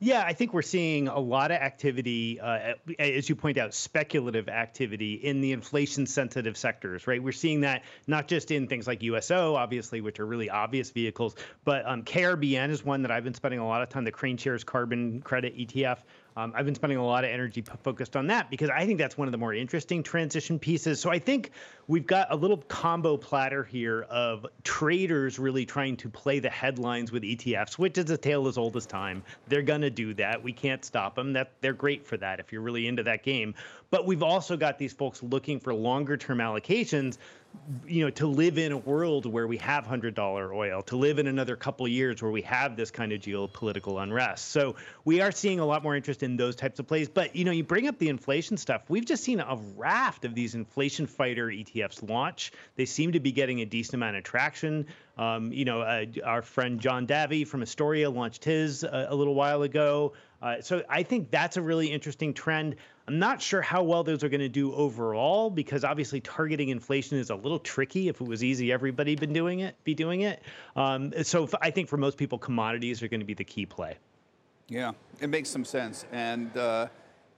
Yeah, 0.00 0.22
I 0.26 0.32
think 0.32 0.52
we're 0.52 0.60
seeing 0.60 1.08
a 1.08 1.18
lot 1.18 1.50
of 1.50 1.58
activity, 1.58 2.40
uh, 2.40 2.74
as 2.98 3.28
you 3.28 3.36
point 3.36 3.58
out, 3.58 3.72
speculative 3.72 4.48
activity 4.48 5.14
in 5.14 5.40
the 5.40 5.52
inflation 5.52 6.04
sensitive 6.04 6.56
sectors, 6.56 7.06
right? 7.06 7.22
We're 7.22 7.32
seeing 7.32 7.60
that 7.62 7.84
not 8.06 8.26
just 8.26 8.50
in 8.50 8.66
things 8.66 8.86
like 8.86 9.02
USO, 9.02 9.54
obviously, 9.54 10.00
which 10.00 10.18
are 10.18 10.26
really 10.26 10.50
obvious 10.50 10.90
vehicles, 10.90 11.36
but 11.64 11.86
um, 11.86 12.02
KRBN 12.02 12.70
is 12.70 12.84
one 12.84 13.02
that 13.02 13.12
I've 13.12 13.24
been 13.24 13.34
spending 13.34 13.60
a 13.60 13.66
lot 13.66 13.82
of 13.82 13.88
time, 13.88 14.04
the 14.04 14.12
KraneShares 14.12 14.66
Carbon 14.66 15.22
Credit 15.22 15.56
ETF. 15.56 15.98
Um, 16.36 16.52
I've 16.56 16.64
been 16.64 16.74
spending 16.74 16.98
a 16.98 17.04
lot 17.04 17.24
of 17.24 17.30
energy 17.30 17.62
p- 17.62 17.72
focused 17.82 18.16
on 18.16 18.26
that 18.26 18.50
because 18.50 18.68
I 18.68 18.86
think 18.86 18.98
that's 18.98 19.16
one 19.16 19.28
of 19.28 19.32
the 19.32 19.38
more 19.38 19.54
interesting 19.54 20.02
transition 20.02 20.58
pieces. 20.58 21.00
So 21.00 21.10
I 21.10 21.18
think 21.18 21.52
we've 21.86 22.06
got 22.06 22.26
a 22.30 22.36
little 22.36 22.56
combo 22.56 23.16
platter 23.16 23.62
here 23.62 24.02
of 24.10 24.44
traders 24.64 25.38
really 25.38 25.64
trying 25.64 25.96
to 25.98 26.08
play 26.08 26.40
the 26.40 26.50
headlines 26.50 27.12
with 27.12 27.22
ETFs, 27.22 27.74
which 27.74 27.98
is 27.98 28.10
a 28.10 28.16
tale 28.16 28.48
as 28.48 28.58
old 28.58 28.76
as 28.76 28.84
time. 28.84 29.22
They're 29.46 29.62
going 29.62 29.82
to 29.82 29.90
do 29.90 30.12
that. 30.14 30.42
We 30.42 30.52
can't 30.52 30.84
stop 30.84 31.14
them. 31.14 31.32
That 31.34 31.52
they're 31.60 31.72
great 31.72 32.04
for 32.04 32.16
that 32.16 32.40
if 32.40 32.52
you're 32.52 32.62
really 32.62 32.88
into 32.88 33.04
that 33.04 33.22
game. 33.22 33.54
But 33.90 34.04
we've 34.04 34.22
also 34.24 34.56
got 34.56 34.76
these 34.76 34.92
folks 34.92 35.22
looking 35.22 35.60
for 35.60 35.72
longer 35.72 36.16
term 36.16 36.38
allocations 36.38 37.18
you 37.86 38.04
know, 38.04 38.10
to 38.10 38.26
live 38.26 38.58
in 38.58 38.72
a 38.72 38.76
world 38.76 39.26
where 39.26 39.46
we 39.46 39.56
have 39.58 39.86
hundred 39.86 40.14
dollar 40.14 40.52
oil, 40.52 40.82
to 40.82 40.96
live 40.96 41.18
in 41.18 41.26
another 41.26 41.56
couple 41.56 41.86
years 41.88 42.22
where 42.22 42.30
we 42.30 42.42
have 42.42 42.76
this 42.76 42.90
kind 42.90 43.12
of 43.12 43.20
geopolitical 43.20 44.02
unrest. 44.02 44.50
So 44.50 44.76
we 45.04 45.20
are 45.20 45.32
seeing 45.32 45.60
a 45.60 45.64
lot 45.64 45.82
more 45.82 45.96
interest 45.96 46.22
in 46.22 46.36
those 46.36 46.56
types 46.56 46.78
of 46.78 46.86
plays. 46.86 47.08
But 47.08 47.34
you 47.34 47.44
know, 47.44 47.52
you 47.52 47.64
bring 47.64 47.88
up 47.88 47.98
the 47.98 48.08
inflation 48.08 48.56
stuff. 48.56 48.82
We've 48.88 49.04
just 49.04 49.24
seen 49.24 49.40
a 49.40 49.58
raft 49.76 50.24
of 50.24 50.34
these 50.34 50.54
inflation 50.54 51.06
fighter 51.06 51.48
ETFs 51.48 52.08
launch. 52.08 52.52
They 52.76 52.84
seem 52.84 53.12
to 53.12 53.20
be 53.20 53.32
getting 53.32 53.60
a 53.60 53.64
decent 53.64 53.94
amount 53.94 54.16
of 54.16 54.24
traction. 54.24 54.86
Um, 55.16 55.52
you 55.52 55.64
know, 55.64 55.80
uh, 55.80 56.06
our 56.24 56.42
friend 56.42 56.80
John 56.80 57.06
Davi 57.06 57.46
from 57.46 57.62
Astoria 57.62 58.10
launched 58.10 58.44
his 58.44 58.84
uh, 58.84 59.06
a 59.08 59.14
little 59.14 59.34
while 59.34 59.62
ago. 59.62 60.12
Uh, 60.42 60.60
so 60.60 60.82
I 60.90 61.02
think 61.02 61.30
that's 61.30 61.56
a 61.56 61.62
really 61.62 61.86
interesting 61.86 62.34
trend. 62.34 62.76
I'm 63.06 63.18
not 63.18 63.42
sure 63.42 63.60
how 63.60 63.82
well 63.82 64.02
those 64.02 64.24
are 64.24 64.30
going 64.30 64.40
to 64.40 64.48
do 64.48 64.72
overall 64.72 65.50
because 65.50 65.84
obviously 65.84 66.20
targeting 66.20 66.70
inflation 66.70 67.18
is 67.18 67.28
a 67.28 67.34
little 67.34 67.58
tricky. 67.58 68.08
If 68.08 68.20
it 68.20 68.26
was 68.26 68.42
easy, 68.42 68.72
everybody 68.72 69.14
been 69.14 69.32
doing 69.32 69.60
it, 69.60 69.76
be 69.84 69.94
doing 69.94 70.22
it. 70.22 70.42
Um, 70.74 71.12
so 71.22 71.48
I 71.60 71.70
think 71.70 71.88
for 71.88 71.98
most 71.98 72.16
people, 72.16 72.38
commodities 72.38 73.02
are 73.02 73.08
going 73.08 73.20
to 73.20 73.26
be 73.26 73.34
the 73.34 73.44
key 73.44 73.66
play. 73.66 73.98
Yeah, 74.68 74.92
it 75.20 75.28
makes 75.28 75.50
some 75.50 75.66
sense. 75.66 76.06
And 76.12 76.56
uh, 76.56 76.88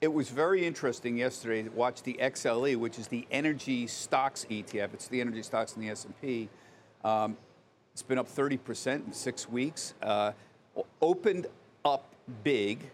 it 0.01 0.13
was 0.13 0.29
very 0.29 0.65
interesting 0.65 1.17
yesterday 1.17 1.65
to 1.65 1.71
watch 1.71 2.03
the 2.05 2.17
XLE, 2.21 2.77
which 2.77 3.01
is 3.01 3.09
the 3.09 3.27
energy 3.33 3.89
stocks 3.89 4.47
ETF. 4.49 4.95
It's 4.95 5.09
the 5.09 5.21
energy 5.21 5.43
stocks 5.43 5.75
in 5.75 5.83
the 5.83 5.91
S&P. 5.91 6.49
Um, 7.03 7.37
it's 7.93 8.03
been 8.03 8.19
up 8.19 8.29
30% 8.29 9.07
in 9.07 9.13
six 9.13 9.49
weeks. 9.49 9.95
Uh, 10.01 10.31
opened 11.03 11.49
up 11.85 12.15
big, 12.45 12.91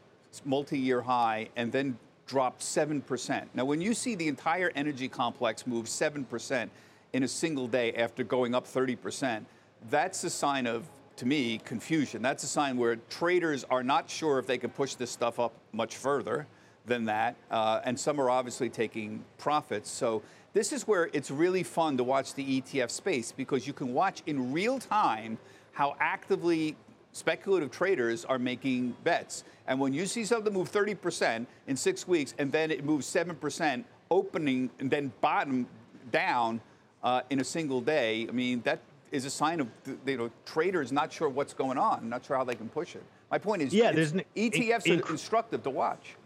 multi-year 0.46 1.02
high, 1.02 1.48
and 1.56 1.70
then 1.70 1.98
dropped 2.26 2.61
7%. 2.61 3.46
Now, 3.54 3.64
when 3.64 3.80
you 3.80 3.94
see 3.94 4.14
the 4.14 4.28
entire 4.28 4.72
energy 4.74 5.08
complex 5.08 5.66
move 5.66 5.87
7% 5.87 6.68
in 7.12 7.22
a 7.22 7.28
single 7.28 7.68
day 7.68 7.92
after 7.94 8.24
going 8.24 8.54
up 8.54 8.66
30%, 8.66 9.44
that's 9.90 10.24
a 10.24 10.30
sign 10.30 10.66
of, 10.66 10.88
to 11.16 11.26
me, 11.26 11.61
confusion. 11.64 12.22
That's 12.22 12.44
a 12.44 12.48
sign 12.48 12.76
where 12.76 12.96
traders 13.11 13.64
are 13.70 13.82
not 13.82 14.08
sure 14.08 14.38
if 14.38 14.46
they 14.46 14.58
can 14.58 14.70
push 14.70 14.94
this 14.94 15.11
stuff 15.11 15.40
up 15.40 15.52
much 15.72 15.96
further 15.96 16.46
than 16.87 17.04
that, 17.04 17.37
uh, 17.50 17.80
and 17.85 17.98
some 17.98 18.20
are 18.20 18.30
obviously 18.30 18.68
taking 18.68 19.24
profits. 19.38 19.90
So 19.90 20.22
this 20.52 20.72
is 20.72 20.87
where 20.87 21.11
it's 21.12 21.30
really 21.30 21.62
fun 21.62 21.96
to 21.96 22.04
watch 22.04 22.35
the 22.35 22.61
ETF 22.61 22.90
space 22.90 23.32
because 23.32 23.66
you 23.66 23.72
can 23.72 23.94
watch 23.94 24.22
in 24.26 24.52
real 24.52 24.78
time 24.78 25.38
how 25.72 25.96
actively 26.00 26.76
speculative 27.12 27.70
traders 27.70 28.25
are 28.25 28.38
making 28.38 28.96
bets. 29.05 29.44
And 29.66 29.79
when 29.79 29.92
you 29.92 30.07
see 30.07 30.25
something 30.25 30.53
move 30.53 30.72
30% 30.72 31.46
in 31.66 31.77
six 31.77 32.09
weeks 32.09 32.35
and 32.38 32.51
then 32.51 32.70
it 32.70 32.85
moves 32.85 33.07
7% 33.07 33.85
opening 34.11 34.70
and 34.81 34.90
then 34.90 35.12
bottom 35.20 35.66
down 36.11 36.61
uh, 37.03 37.22
in 37.31 37.40
a 37.40 37.44
single 37.44 37.81
day, 37.81 38.27
I 38.29 38.33
mean, 38.33 38.62
that 38.62 38.81
is 39.11 39.27
a 39.27 39.31
sign 39.31 39.61
of 39.61 39.68
you 40.07 40.16
know 40.16 40.31
traders 40.46 40.90
not 40.90 41.12
sure 41.12 41.29
what's 41.29 41.53
going 41.53 41.79
on, 41.79 42.09
not 42.09 42.25
sure 42.25 42.37
how 42.37 42.44
they 42.44 42.55
can 42.55 42.68
push 42.68 42.96
it. 42.96 43.05
My 43.31 43.38
point 43.38 43.62
is, 43.62 43.72
yeah, 43.72 43.92
there's 43.92 44.12
an, 44.12 44.22
ETFs 44.35 44.85
inc- 44.85 45.09
are 45.09 45.12
instructive 45.12 45.62
to 45.62 45.70
watch. 45.70 46.16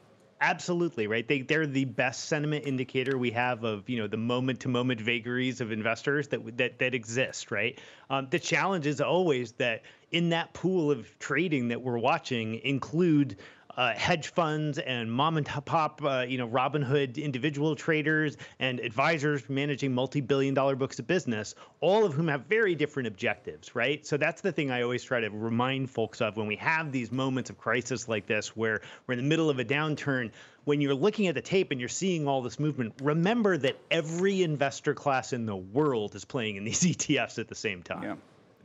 Absolutely 0.41 1.07
right. 1.07 1.27
They 1.27 1.41
they're 1.41 1.67
the 1.67 1.87
best 1.87 2.27
sentiment 2.27 2.67
indicator 2.67 3.17
we 3.17 3.31
have 3.31 3.65
of 3.65 3.89
you 3.89 3.97
know 3.97 4.07
the 4.07 4.19
moment 4.19 4.61
to 4.61 4.69
moment 4.69 5.01
vagaries 5.01 5.63
of 5.63 5.73
investors 5.73 6.29
that 6.29 6.59
that 6.59 6.79
that 6.79 6.95
exist. 6.95 7.51
Right. 7.51 7.79
Um, 8.11 8.29
the 8.31 8.39
challenge 8.39 8.87
is 8.87 9.01
always 9.01 9.53
that 9.53 9.83
in 10.11 10.29
that 10.31 10.53
pool 10.53 10.91
of 10.91 11.19
trading 11.19 11.69
that 11.69 11.81
we're 11.81 11.97
watching 11.97 12.57
include 12.57 13.37
uh, 13.77 13.93
hedge 13.95 14.29
funds 14.29 14.79
and 14.79 15.11
mom 15.11 15.37
and 15.37 15.47
pop, 15.47 16.01
uh, 16.03 16.25
you 16.27 16.39
know, 16.39 16.49
Robinhood 16.49 17.23
individual 17.23 17.77
traders 17.77 18.37
and 18.59 18.81
advisors 18.81 19.49
managing 19.49 19.93
multi-billion 19.93 20.55
dollar 20.55 20.77
books 20.77 20.99
of 20.99 21.07
business, 21.07 21.55
all 21.81 22.05
of 22.05 22.15
whom 22.15 22.29
have 22.29 22.47
very 22.47 22.75
different 22.75 23.07
objectives, 23.07 23.75
right? 23.75 24.07
So 24.07 24.17
that's 24.17 24.41
the 24.41 24.53
thing 24.53 24.71
I 24.71 24.83
always 24.83 25.03
try 25.03 25.21
to 25.21 25.29
remind 25.29 25.91
folks 25.91 26.21
of 26.21 26.37
when 26.37 26.47
we 26.47 26.57
have 26.57 26.91
these 26.91 27.13
moments 27.13 27.51
of 27.51 27.59
crisis 27.59 28.09
like 28.09 28.27
this, 28.27 28.57
where 28.57 28.81
we're 29.07 29.15
in 29.15 29.19
the 29.19 29.29
middle 29.29 29.51
of 29.51 29.59
a 29.59 29.65
downturn. 29.65 30.31
When 30.65 30.81
you're 30.81 30.95
looking 30.95 31.29
at 31.29 31.37
the 31.37 31.43
tape 31.43 31.71
and 31.71 31.79
you're 31.79 31.89
seeing 31.89 32.27
all 32.27 32.43
this 32.43 32.59
movement, 32.59 32.95
remember 33.01 33.57
that 33.59 33.77
every 33.91 34.43
investor 34.43 34.95
class 34.95 35.33
in 35.33 35.47
the 35.47 35.55
world 35.55 36.17
is 36.17 36.25
playing 36.25 36.57
in 36.57 36.65
these 36.65 36.81
ETFs 36.83 37.39
at 37.39 37.47
the 37.47 37.55
same 37.55 37.83
time. 37.83 38.03
Yeah, 38.03 38.15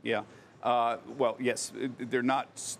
yeah. 0.02 0.22
Uh, 0.62 0.96
well, 1.18 1.36
yes, 1.38 1.72
they're 1.98 2.22
not 2.22 2.76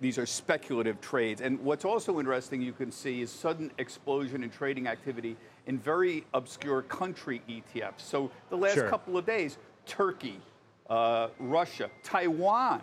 these 0.00 0.18
are 0.18 0.26
speculative 0.26 1.00
trades. 1.00 1.40
And 1.40 1.60
what's 1.60 1.84
also 1.84 2.18
interesting, 2.18 2.60
you 2.62 2.72
can 2.72 2.90
see, 2.90 3.22
is 3.22 3.30
sudden 3.30 3.70
explosion 3.78 4.42
in 4.42 4.50
trading 4.50 4.86
activity 4.86 5.36
in 5.66 5.78
very 5.78 6.24
obscure 6.34 6.82
country 6.82 7.42
ETFs. 7.48 8.00
So 8.00 8.30
the 8.50 8.56
last 8.56 8.74
sure. 8.74 8.88
couple 8.88 9.16
of 9.16 9.26
days, 9.26 9.58
Turkey, 9.86 10.40
uh, 10.88 11.28
Russia, 11.38 11.90
Taiwan 12.02 12.82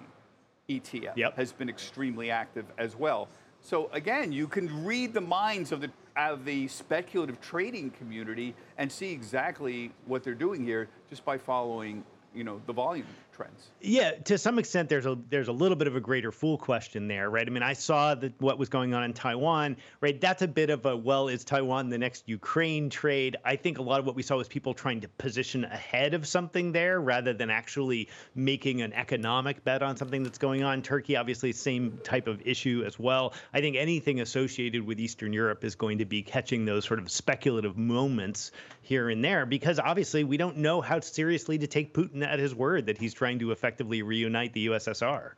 ETF 0.70 1.16
yep. 1.16 1.36
has 1.36 1.52
been 1.52 1.70
extremely 1.70 2.32
active 2.32 2.66
as 2.78 2.96
well. 2.96 3.28
So 3.62 3.90
again, 3.94 4.32
you 4.32 4.48
can 4.48 4.86
read 4.86 5.14
the 5.14 5.22
minds 5.22 5.72
of 5.72 5.82
the 5.82 5.90
of 6.16 6.46
the 6.46 6.66
speculative 6.70 7.42
trading 7.42 7.90
community 7.92 8.56
and 8.78 8.90
see 8.90 9.12
exactly 9.12 9.92
what 10.06 10.24
they're 10.24 10.34
doing 10.34 10.64
here 10.64 10.88
just 11.10 11.26
by 11.26 11.38
following 11.38 12.06
you 12.34 12.44
know 12.44 12.62
the 12.68 12.74
volume 12.74 13.08
trends? 13.36 13.70
Yeah, 13.82 14.12
to 14.12 14.38
some 14.38 14.58
extent, 14.58 14.90
there's 14.90 15.06
a 15.06 15.18
there's 15.30 15.48
a 15.48 15.52
little 15.52 15.76
bit 15.76 15.88
of 15.88 15.96
a 15.96 16.00
greater 16.00 16.32
fool 16.32 16.58
question 16.58 17.08
there, 17.08 17.30
right? 17.30 17.46
I 17.46 17.50
mean, 17.50 17.64
I 17.64 17.74
saw 17.74 18.16
that 18.16 18.34
what 18.42 18.58
was 18.58 18.70
going 18.70 18.94
on 18.94 19.04
in 19.04 19.14
Taiwan, 19.14 19.76
right? 20.02 20.20
That's 20.20 20.42
a 20.42 20.48
bit 20.48 20.70
of 20.70 20.86
a 20.86 20.96
well, 20.96 21.28
is 21.28 21.44
Taiwan 21.44 21.90
the 21.90 21.98
next 21.98 22.28
Ukraine 22.28 22.90
trade? 22.90 23.36
I 23.44 23.56
think 23.56 23.78
a 23.78 23.82
lot 23.82 24.00
of 24.00 24.06
what 24.06 24.16
we 24.16 24.24
saw 24.24 24.38
was 24.38 24.48
people 24.48 24.74
trying 24.74 25.02
to 25.02 25.08
position 25.08 25.66
ahead 25.66 26.14
of 26.14 26.26
something 26.26 26.72
there 26.72 27.02
rather 27.02 27.34
than 27.34 27.50
actually 27.50 28.08
making 28.34 28.82
an 28.82 28.94
economic 28.94 29.64
bet 29.64 29.84
on 29.84 29.98
something 29.98 30.24
that's 30.24 30.38
going 30.38 30.64
on. 30.64 30.82
Turkey, 30.82 31.16
obviously, 31.16 31.52
same 31.52 32.00
type 32.04 32.28
of 32.28 32.42
issue 32.46 32.84
as 32.86 32.98
well. 32.98 33.34
I 33.54 33.60
think 33.60 33.76
anything 33.76 34.22
associated 34.22 34.86
with 34.86 35.00
Eastern 35.00 35.34
Europe 35.34 35.64
is 35.64 35.76
going 35.76 35.98
to 35.98 36.06
be 36.06 36.22
catching 36.22 36.66
those 36.66 36.86
sort 36.86 37.00
of 37.00 37.12
speculative 37.12 37.78
moments 37.78 38.52
here 38.82 39.10
and 39.10 39.24
there 39.24 39.46
because 39.46 39.80
obviously 39.80 40.24
we 40.24 40.38
don't 40.38 40.58
know 40.58 40.80
how 40.80 41.00
seriously 41.00 41.58
to 41.58 41.66
take 41.66 41.94
Putin 41.94 42.24
at 42.26 42.38
his 42.38 42.54
word 42.54 42.86
that 42.86 42.98
he's 42.98 43.14
trying 43.14 43.25
to 43.40 43.52
effectively 43.52 44.02
reunite 44.02 44.54
the 44.54 44.68
USSR. 44.68 45.32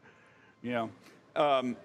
Yeah. 0.62 0.88
Um, 1.36 1.76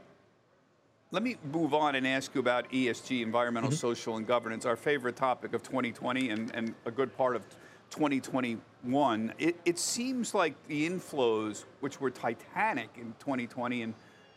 let 1.12 1.23
me 1.23 1.37
move 1.53 1.75
on 1.75 1.95
and 1.95 2.07
ask 2.07 2.35
you 2.35 2.41
about 2.41 2.71
ESG, 2.71 3.23
environmental, 3.23 3.71
mm-hmm. 3.71 3.77
social, 3.77 4.17
and 4.17 4.27
governance, 4.27 4.65
our 4.65 4.77
favorite 4.77 5.15
topic 5.15 5.53
of 5.53 5.62
2020 5.62 6.31
and, 6.31 6.51
and 6.55 6.75
a 6.87 6.91
good 6.91 7.15
part 7.17 7.37
of 7.37 7.43
2021. 7.91 9.33
It, 9.38 9.57
it 9.67 9.79
seems 9.79 10.35
like 10.35 10.55
the 10.67 10.88
inflows, 10.88 11.65
which 11.81 12.01
were 12.01 12.11
titanic 12.11 12.88
in 12.97 13.15
2020 13.19 13.83
and 13.83 13.95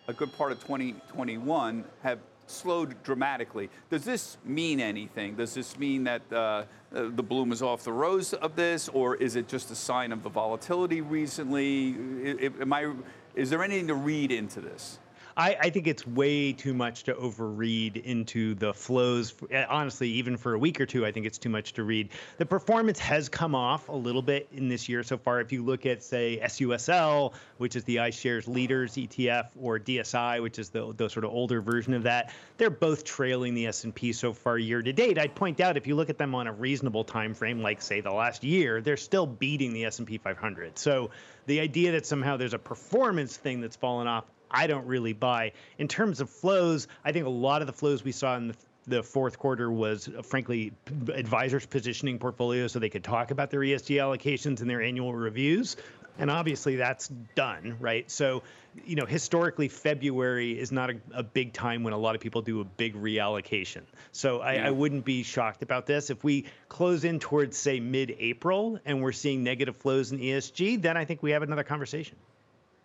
a 0.07 0.13
good 0.13 0.35
part 0.37 0.51
of 0.51 0.59
2021, 0.59 1.85
have 2.03 2.19
slowed 2.47 3.01
dramatically. 3.03 3.69
Does 3.89 4.03
this 4.03 4.37
mean 4.43 4.79
anything? 4.79 5.35
Does 5.35 5.53
this 5.53 5.77
mean 5.77 6.03
that 6.05 6.21
uh, 6.31 6.35
uh, 6.35 6.63
the 6.91 7.23
bloom 7.23 7.51
is 7.51 7.61
off 7.61 7.83
the 7.83 7.91
rose 7.91 8.33
of 8.33 8.55
this, 8.55 8.89
or 8.89 9.15
is 9.15 9.35
it 9.35 9.47
just 9.47 9.71
a 9.71 9.75
sign 9.75 10.11
of 10.11 10.23
the 10.23 10.29
volatility 10.29 11.01
recently? 11.01 11.95
Am 12.61 12.71
I, 12.71 12.93
is 13.35 13.49
there 13.49 13.63
anything 13.63 13.87
to 13.87 13.95
read 13.95 14.31
into 14.31 14.61
this? 14.61 14.99
I, 15.37 15.57
I, 15.59 15.69
think 15.69 15.87
it's 15.87 16.07
way 16.07 16.53
too 16.53 16.73
much 16.73 17.03
to 17.03 17.13
overread 17.13 18.01
into 18.01 18.55
the 18.55 18.73
flows. 18.73 19.33
Eh, 19.51 19.65
honestly, 19.67 20.09
even 20.11 20.37
for 20.37 20.53
a 20.53 20.59
week 20.59 20.79
or 20.79 20.85
two, 20.85 21.05
I 21.05 21.11
think 21.11 21.25
it's 21.25 21.37
too 21.37 21.49
much 21.49 21.73
to 21.73 21.83
read. 21.83 22.09
The 22.37 22.45
performance 22.45 22.99
has 22.99 23.27
come 23.27 23.53
off 23.53 23.89
a 23.89 23.95
little 23.95 24.21
bit 24.21 24.47
in 24.53 24.69
this 24.69 24.87
year 24.87 25.03
so 25.03 25.17
far. 25.17 25.41
If 25.41 25.51
you 25.51 25.61
look 25.61 25.85
at, 25.85 26.01
say, 26.03 26.39
SUSL, 26.41 27.33
which 27.57 27.75
is 27.75 27.83
the 27.83 27.97
iShares 27.97 28.47
Leaders 28.47 28.93
ETF, 28.93 29.47
or 29.59 29.77
DSI, 29.77 30.41
which 30.41 30.57
is 30.57 30.69
the, 30.69 30.93
the 30.95 31.09
sort 31.09 31.25
of 31.25 31.31
older 31.31 31.61
version 31.61 31.93
of 31.93 32.03
that, 32.03 32.33
they're 32.57 32.69
both 32.69 33.03
trailing 33.03 33.53
the 33.53 33.67
S&P 33.67 34.13
so 34.13 34.31
far 34.31 34.57
year 34.57 34.81
to 34.81 34.93
date. 34.93 35.17
I'd 35.17 35.35
point 35.35 35.59
out 35.59 35.75
if 35.75 35.85
you 35.85 35.95
look 35.95 36.09
at 36.09 36.17
them 36.17 36.33
on 36.33 36.47
a 36.47 36.53
reasonable 36.53 37.03
time 37.03 37.33
frame, 37.33 37.61
like 37.61 37.81
say 37.81 37.99
the 37.99 38.13
last 38.13 38.45
year, 38.45 38.79
they're 38.79 38.95
still 38.95 39.25
beating 39.25 39.73
the 39.73 39.83
S&P 39.83 40.17
500. 40.17 40.79
So 40.79 41.09
the 41.45 41.59
idea 41.59 41.91
that 41.91 42.05
somehow 42.05 42.37
there's 42.37 42.53
a 42.53 42.59
performance 42.59 43.35
thing 43.35 43.59
that's 43.59 43.75
fallen 43.75 44.07
off, 44.07 44.23
I 44.49 44.67
don't 44.67 44.85
really 44.85 45.13
buy. 45.13 45.53
In 45.77 45.87
terms 45.87 46.21
of 46.21 46.29
flows, 46.29 46.87
I 47.03 47.11
think 47.11 47.25
a 47.25 47.29
lot 47.29 47.61
of 47.61 47.67
the 47.67 47.73
flows 47.73 48.03
we 48.03 48.11
saw 48.11 48.35
in 48.37 48.49
the 48.49 48.55
the 48.87 49.03
fourth 49.03 49.39
quarter 49.39 49.71
was 49.71 50.07
uh, 50.07 50.21
frankly 50.21 50.71
advisors 51.13 51.65
positioning 51.65 52.19
portfolios 52.19 52.71
so 52.71 52.79
they 52.79 52.89
could 52.89 53.03
talk 53.03 53.31
about 53.31 53.49
their 53.49 53.61
ESG 53.61 53.97
allocations 53.97 54.61
in 54.61 54.67
their 54.67 54.81
annual 54.81 55.13
reviews. 55.13 55.75
And 56.17 56.31
obviously 56.31 56.77
that's 56.77 57.09
done, 57.35 57.75
right? 57.79 58.09
So, 58.09 58.43
you 58.85 58.95
know, 58.95 59.05
historically, 59.05 59.67
February 59.67 60.57
is 60.57 60.71
not 60.71 60.89
a, 60.89 60.95
a 61.13 61.23
big 61.23 61.51
time 61.51 61.83
when 61.83 61.91
a 61.91 61.97
lot 61.97 62.15
of 62.15 62.21
people 62.21 62.41
do 62.41 62.61
a 62.61 62.63
big 62.63 62.95
reallocation. 62.95 63.81
So 64.13 64.39
I, 64.39 64.53
yeah. 64.53 64.67
I 64.67 64.71
wouldn't 64.71 65.03
be 65.03 65.23
shocked 65.23 65.61
about 65.61 65.85
this. 65.85 66.09
If 66.09 66.23
we 66.23 66.45
close 66.69 67.03
in 67.03 67.19
towards, 67.19 67.57
say, 67.57 67.81
mid 67.81 68.15
April 68.17 68.79
and 68.85 69.01
we're 69.01 69.11
seeing 69.11 69.43
negative 69.43 69.75
flows 69.75 70.13
in 70.13 70.19
ESG, 70.19 70.81
then 70.81 70.95
I 70.95 71.03
think 71.03 71.21
we 71.21 71.31
have 71.31 71.43
another 71.43 71.63
conversation. 71.63 72.15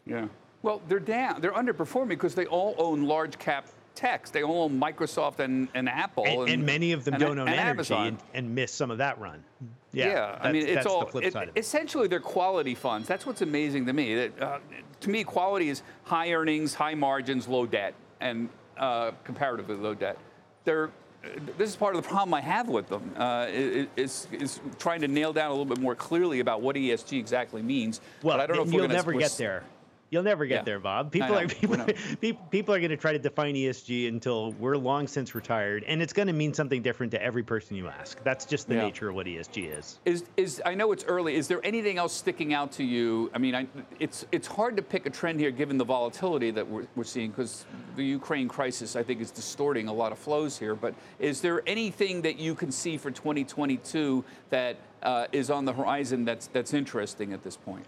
Yeah. 0.07 0.27
Well, 0.63 0.83
they're 0.89 0.99
down. 0.99 1.41
They're 1.41 1.53
underperforming 1.53 2.09
because 2.09 2.35
they 2.35 2.47
all 2.47 2.75
own 2.79 3.05
large 3.05 3.39
cap 3.39 3.67
techs. 3.95 4.31
They 4.31 4.43
all 4.43 4.65
own 4.65 4.81
Microsoft 4.81 5.39
and, 5.39 5.69
and 5.75 5.89
Apple. 5.89 6.25
And, 6.25 6.41
and, 6.43 6.51
and 6.51 6.67
many 6.67 6.93
of 6.93 7.05
them 7.05 7.19
don't 7.19 7.39
own 7.39 7.49
energy 7.49 8.17
and, 8.35 8.55
miss 8.55 8.73
some 8.73 8.91
of 8.91 8.99
that 8.99 9.19
run. 9.19 9.43
Yeah, 9.93 10.09
yeah 10.09 10.39
I 10.41 10.53
mean, 10.53 10.67
it's 10.67 10.87
all 10.87 11.09
it, 11.19 11.35
it. 11.35 11.51
essentially 11.57 12.09
they're 12.09 12.21
quality 12.21 12.75
funds. 12.75 13.09
That's 13.09 13.27
what's 13.27 13.43
amazing 13.43 13.87
to 13.87 13.93
me. 13.93 14.15
That, 14.15 14.43
uh, 14.43 14.59
to 15.01 15.11
me, 15.11 15.25
quality 15.25 15.69
is 15.69 15.83
high 16.05 16.33
earnings, 16.33 16.75
high 16.75 16.95
margins, 16.95 17.49
low 17.49 17.67
debt, 17.67 17.95
and 18.21 18.49
uh, 18.77 19.13
comparatively 19.25 19.77
low 19.77 19.95
debt. 19.95 20.19
They're 20.65 20.91
this 21.59 21.69
is 21.69 21.77
part 21.77 21.95
of 21.95 22.03
the 22.03 22.09
problem 22.09 22.33
I 22.33 22.41
have 22.41 22.69
with 22.69 22.89
them. 22.89 23.13
Uh, 23.15 23.47
is, 23.51 24.27
is 24.33 24.59
trying 24.79 25.03
to 25.03 25.09
nail 25.09 25.35
down 25.35 25.49
a 25.49 25.51
little 25.51 25.67
bit 25.67 25.79
more 25.79 25.95
clearly 25.95 26.41
about 26.41 26.63
what 26.63 26.77
ESG 26.77 27.19
exactly 27.19 27.61
means. 27.61 28.01
Well, 28.23 28.39
but 28.39 28.43
I 28.43 28.47
don't 28.47 28.57
know 28.57 28.63
if 28.63 28.73
you'll 28.73 28.89
never 28.89 29.13
get 29.13 29.33
there. 29.33 29.65
You'll 30.11 30.25
never 30.25 30.45
get 30.45 30.57
yeah. 30.57 30.63
there, 30.63 30.81
Bob. 30.81 31.13
People 31.21 31.37
are 31.37 31.47
people, 31.47 32.47
people 32.51 32.75
are 32.75 32.79
going 32.79 32.91
to 32.91 32.97
try 32.97 33.13
to 33.13 33.19
define 33.19 33.55
ESG 33.55 34.09
until 34.09 34.53
we're 34.53 34.77
long 34.77 35.07
since 35.07 35.35
retired, 35.35 35.85
and 35.87 36.03
it's 36.03 36.13
going 36.13 36.27
to 36.27 36.33
mean 36.33 36.53
something 36.53 36.83
different 36.83 37.13
to 37.13 37.23
every 37.23 37.45
person 37.45 37.77
you 37.77 37.89
ask. 37.89 38.23
That's 38.25 38.45
just 38.45 38.69
the 38.69 38.75
yeah. 38.75 38.83
nature 38.83 39.09
of 39.11 39.15
what 39.15 39.27
ESG 39.27 39.79
is. 39.79 40.01
Is 40.05 40.25
is 40.37 40.61
I 40.67 40.75
know 40.75 40.91
it's 40.93 41.05
early. 41.05 41.37
Is 41.37 41.47
there 41.47 41.65
anything 41.65 41.99
else 41.99 42.13
sticking 42.13 42.53
out 42.53 42.73
to 42.73 42.85
you? 42.85 43.31
I 43.35 43.39
mean, 43.39 43.55
I, 43.55 43.67
it's 44.01 44.27
it's 44.33 44.49
hard 44.49 44.77
to 44.77 44.83
pick 44.83 45.07
a 45.07 45.11
trend 45.11 45.39
here 45.39 45.53
given 45.53 45.79
the 45.79 45.85
volatility 45.85 46.51
that 46.51 46.69
we're, 46.69 46.87
we're 46.97 47.05
seeing 47.05 47.31
because 47.31 47.65
the 47.97 48.05
Ukraine 48.05 48.49
crisis 48.49 48.97
I 48.97 49.05
think 49.05 49.21
is 49.21 49.31
distorting 49.31 49.87
a 49.87 49.93
lot 49.93 50.11
of 50.11 50.19
flows 50.19 50.59
here. 50.59 50.75
But 50.75 50.95
is 51.21 51.41
there 51.41 51.63
anything 51.69 52.23
that 52.23 52.39
you 52.39 52.57
can 52.57 52.73
see 52.73 52.97
for 52.97 53.13
2022 53.13 54.25
that 54.51 54.77
uh, 55.03 55.27
is 55.31 55.51
on 55.51 55.65
the 55.65 55.73
horizon 55.73 56.25
that's 56.25 56.49
that's 56.49 56.75
interesting 56.75 57.33
at 57.33 57.45
this 57.45 57.57
point? 57.57 57.87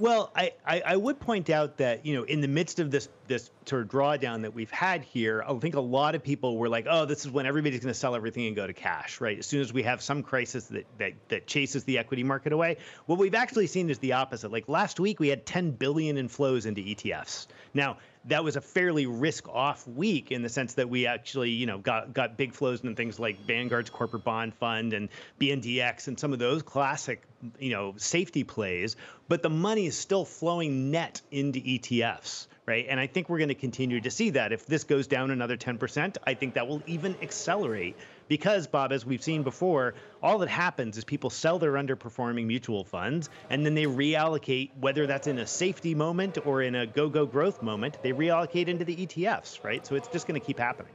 Well, 0.00 0.30
I, 0.34 0.52
I, 0.64 0.82
I, 0.86 0.96
would 0.96 1.18
point 1.18 1.50
out 1.50 1.78
that, 1.78 2.06
you 2.06 2.14
know, 2.14 2.22
in 2.22 2.40
the 2.40 2.48
midst 2.48 2.78
of 2.78 2.90
this 2.90 3.08
this 3.26 3.50
sort 3.66 3.82
of 3.82 3.88
drawdown 3.88 4.42
that 4.42 4.54
we've 4.54 4.70
had 4.70 5.02
here, 5.02 5.44
I 5.46 5.52
think 5.58 5.74
a 5.74 5.80
lot 5.80 6.14
of 6.14 6.22
people 6.22 6.56
were 6.56 6.68
like, 6.68 6.86
oh, 6.88 7.04
this 7.04 7.24
is 7.24 7.30
when 7.30 7.46
everybody's 7.46 7.80
going 7.80 7.92
to 7.92 7.98
sell 7.98 8.14
everything 8.14 8.46
and 8.46 8.54
go 8.54 8.66
to 8.66 8.72
cash, 8.72 9.20
right? 9.20 9.38
As 9.38 9.46
soon 9.46 9.60
as 9.60 9.72
we 9.72 9.82
have 9.82 10.00
some 10.00 10.22
crisis 10.22 10.66
that, 10.66 10.86
that 10.98 11.12
that 11.28 11.46
chases 11.46 11.84
the 11.84 11.98
equity 11.98 12.22
market 12.22 12.52
away. 12.52 12.76
What 13.06 13.18
we've 13.18 13.34
actually 13.34 13.66
seen 13.66 13.90
is 13.90 13.98
the 13.98 14.12
opposite. 14.12 14.52
Like 14.52 14.68
last 14.68 15.00
week, 15.00 15.18
we 15.18 15.28
had 15.28 15.44
10 15.44 15.72
billion 15.72 16.16
in 16.16 16.28
flows 16.28 16.64
into 16.66 16.80
ETFs. 16.80 17.48
Now, 17.74 17.98
that 18.28 18.44
was 18.44 18.56
a 18.56 18.60
fairly 18.60 19.06
risk-off 19.06 19.86
week 19.86 20.30
in 20.30 20.42
the 20.42 20.48
sense 20.48 20.74
that 20.74 20.88
we 20.88 21.06
actually, 21.06 21.50
you 21.50 21.66
know, 21.66 21.78
got 21.78 22.12
got 22.12 22.36
big 22.36 22.52
flows 22.52 22.82
in 22.82 22.94
things 22.94 23.18
like 23.18 23.44
Vanguard's 23.46 23.90
corporate 23.90 24.24
bond 24.24 24.54
fund 24.54 24.92
and 24.92 25.08
BNDX 25.40 26.08
and 26.08 26.18
some 26.18 26.32
of 26.32 26.38
those 26.38 26.62
classic, 26.62 27.22
you 27.58 27.70
know, 27.70 27.94
safety 27.96 28.44
plays. 28.44 28.96
But 29.28 29.42
the 29.42 29.50
money 29.50 29.86
is 29.86 29.96
still 29.96 30.24
flowing 30.24 30.90
net 30.90 31.20
into 31.30 31.60
ETFs, 31.60 32.46
right? 32.66 32.86
And 32.88 33.00
I 33.00 33.06
think 33.06 33.28
we're 33.28 33.38
going 33.38 33.48
to 33.48 33.54
continue 33.54 34.00
to 34.00 34.10
see 34.10 34.30
that. 34.30 34.52
If 34.52 34.66
this 34.66 34.84
goes 34.84 35.06
down 35.06 35.30
another 35.30 35.56
10%, 35.56 36.16
I 36.26 36.34
think 36.34 36.54
that 36.54 36.68
will 36.68 36.82
even 36.86 37.16
accelerate 37.22 37.96
because, 38.28 38.66
Bob, 38.66 38.92
as 38.92 39.04
we've 39.04 39.22
seen 39.22 39.42
before, 39.42 39.94
all 40.22 40.38
that 40.38 40.48
happens 40.48 40.96
is 40.96 41.04
people 41.04 41.30
sell 41.30 41.58
their 41.58 41.72
underperforming 41.72 42.46
mutual 42.46 42.84
funds 42.84 43.30
and 43.50 43.64
then 43.64 43.74
they 43.74 43.84
reallocate, 43.84 44.70
whether 44.80 45.06
that's 45.06 45.26
in 45.26 45.38
a 45.38 45.46
safety 45.46 45.94
moment 45.94 46.38
or 46.46 46.62
in 46.62 46.74
a 46.74 46.86
go 46.86 47.08
go 47.08 47.26
growth 47.26 47.62
moment, 47.62 47.98
they 48.02 48.12
reallocate 48.12 48.68
into 48.68 48.84
the 48.84 48.96
ETFs, 49.06 49.64
right? 49.64 49.86
So 49.86 49.94
it's 49.94 50.08
just 50.08 50.26
going 50.26 50.40
to 50.40 50.46
keep 50.46 50.58
happening. 50.58 50.92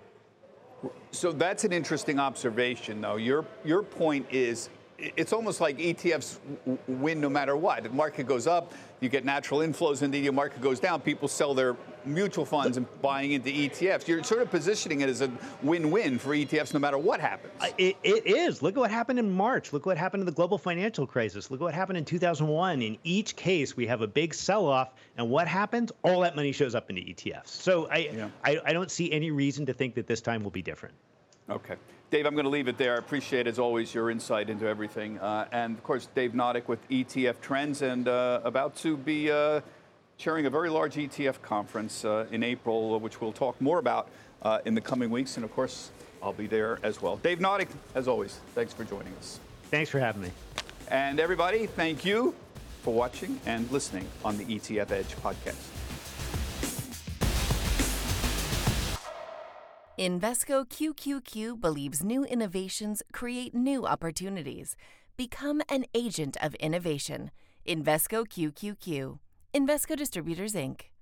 So 1.12 1.32
that's 1.32 1.64
an 1.64 1.72
interesting 1.72 2.20
observation, 2.20 3.02
though. 3.02 3.16
Your, 3.16 3.46
your 3.64 3.84
point 3.84 4.28
is 4.32 4.70
it's 4.98 5.34
almost 5.34 5.62
like 5.62 5.78
ETFs 5.78 6.40
win 6.88 7.20
no 7.20 7.30
matter 7.30 7.56
what. 7.56 7.84
The 7.84 7.90
market 7.90 8.28
goes 8.28 8.48
up, 8.48 8.74
you 9.00 9.10
get 9.10 9.26
natural 9.26 9.62
inflows 9.62 10.02
into 10.02 10.20
the 10.20 10.32
market 10.32 10.62
goes 10.62 10.80
down, 10.80 11.02
people 11.02 11.28
sell 11.28 11.54
their 11.54 11.76
mutual 12.06 12.46
funds 12.46 12.78
and 12.78 12.86
buying 13.02 13.34
into 13.34 13.50
ETFs. 13.50 14.08
You're 14.08 14.24
sort 14.24 14.42
of 14.42 14.50
positioning 14.50 15.02
it 15.02 15.10
as 15.10 15.22
a 15.22 15.32
win-win 15.62 16.20
for 16.20 16.32
ETFs 16.32 16.74
no 16.74 16.80
matter 16.80 16.98
what 16.98 17.20
happens. 17.20 17.54
It, 17.78 17.98
it 18.04 18.26
is. 18.26 18.62
Look 18.62 18.76
at 18.76 18.80
what 18.80 18.92
happened 18.92 19.20
in 19.20 19.30
March. 19.30 19.74
Look 19.74 19.86
what 19.86 19.98
happened 19.98 20.22
in 20.22 20.26
the 20.26 20.32
global 20.32 20.58
financial 20.58 21.08
crisis. 21.08 21.52
Look 21.52 21.62
at 21.62 21.64
what 21.64 21.74
happened 21.74 21.98
in 21.98 22.06
2001. 22.06 22.82
In 22.82 22.98
each 23.04 23.36
case, 23.36 23.76
we 23.76 23.88
have 23.88 24.02
a 24.02 24.08
big 24.08 24.34
sell-off, 24.34 24.94
and 25.18 25.30
what 25.30 25.48
happens? 25.48 25.92
All 26.04 26.22
that 26.22 26.36
money 26.36 26.52
shows 26.52 26.76
up 26.76 26.90
into 26.90 27.02
ETFs. 27.02 27.48
So 27.48 27.88
I, 27.90 28.10
yeah. 28.14 28.30
I, 28.44 28.60
I 28.66 28.74
don't 28.74 28.92
see 28.92 29.12
any 29.12 29.32
reason 29.32 29.66
to 29.66 29.74
think 29.74 29.96
that 29.96 30.08
this 30.08 30.22
time 30.22 30.44
will 30.44 30.52
be 30.52 30.62
different. 30.62 30.96
Okay. 31.50 31.76
Dave, 32.14 32.28
I'm 32.28 32.36
going 32.36 32.46
to 32.46 32.50
leave 32.52 32.68
it 32.68 32.78
there. 32.78 32.94
I 32.94 32.98
appreciate, 33.00 33.48
as 33.48 33.58
always, 33.58 33.92
your 33.94 34.12
insight 34.12 34.48
into 34.50 34.68
everything. 34.68 35.18
Uh, 35.18 35.48
and 35.52 35.76
of 35.76 35.84
course, 35.84 36.08
Dave 36.14 36.34
Nadig 36.34 36.68
with 36.68 36.88
ETF 36.90 37.42
Trends 37.42 37.82
and 37.82 38.08
uh, 38.08 38.40
about 38.44 38.76
to 38.78 38.96
be 38.96 39.32
uh, 39.32 39.62
chairing 40.24 40.46
a 40.46 40.50
very 40.50 40.70
large 40.70 40.96
ETF 40.96 41.42
conference 41.42 42.06
uh, 42.06 42.26
in 42.32 42.44
April, 42.44 42.98
which 43.02 43.20
we'll 43.20 43.34
talk 43.34 43.60
more 43.60 43.80
about 43.80 44.08
uh, 44.42 44.60
in 44.64 44.74
the 44.74 44.80
coming 44.80 45.10
weeks. 45.10 45.36
And 45.36 45.44
of 45.44 45.52
course, 45.52 45.92
I'll 46.22 46.32
be 46.32 46.48
there 46.48 46.80
as 46.82 47.02
well. 47.02 47.18
Dave 47.18 47.40
Nadig, 47.40 47.68
as 47.94 48.08
always, 48.08 48.40
thanks 48.56 48.74
for 48.74 48.86
joining 48.86 49.14
us. 49.16 49.42
Thanks 49.64 49.90
for 49.90 50.00
having 50.00 50.22
me. 50.22 50.32
And 50.88 51.20
everybody, 51.20 51.66
thank 51.66 52.06
you 52.06 52.34
for 52.84 52.94
watching 52.94 53.38
and 53.46 53.70
listening 53.70 54.08
on 54.24 54.38
the 54.38 54.46
ETF 54.46 54.92
Edge 54.92 55.14
podcast. 55.18 55.60
Invesco 60.00 60.66
QQQ 60.66 61.60
believes 61.60 62.02
new 62.02 62.24
innovations 62.24 63.04
create 63.12 63.54
new 63.54 63.86
opportunities. 63.86 64.78
Become 65.18 65.62
an 65.68 65.84
agent 65.94 66.38
of 66.42 66.56
innovation. 66.56 67.30
Invesco 67.68 68.26
QQQ. 68.26 69.20
Invesco 69.56 69.96
Distributors, 69.96 70.56
Inc. 70.56 70.93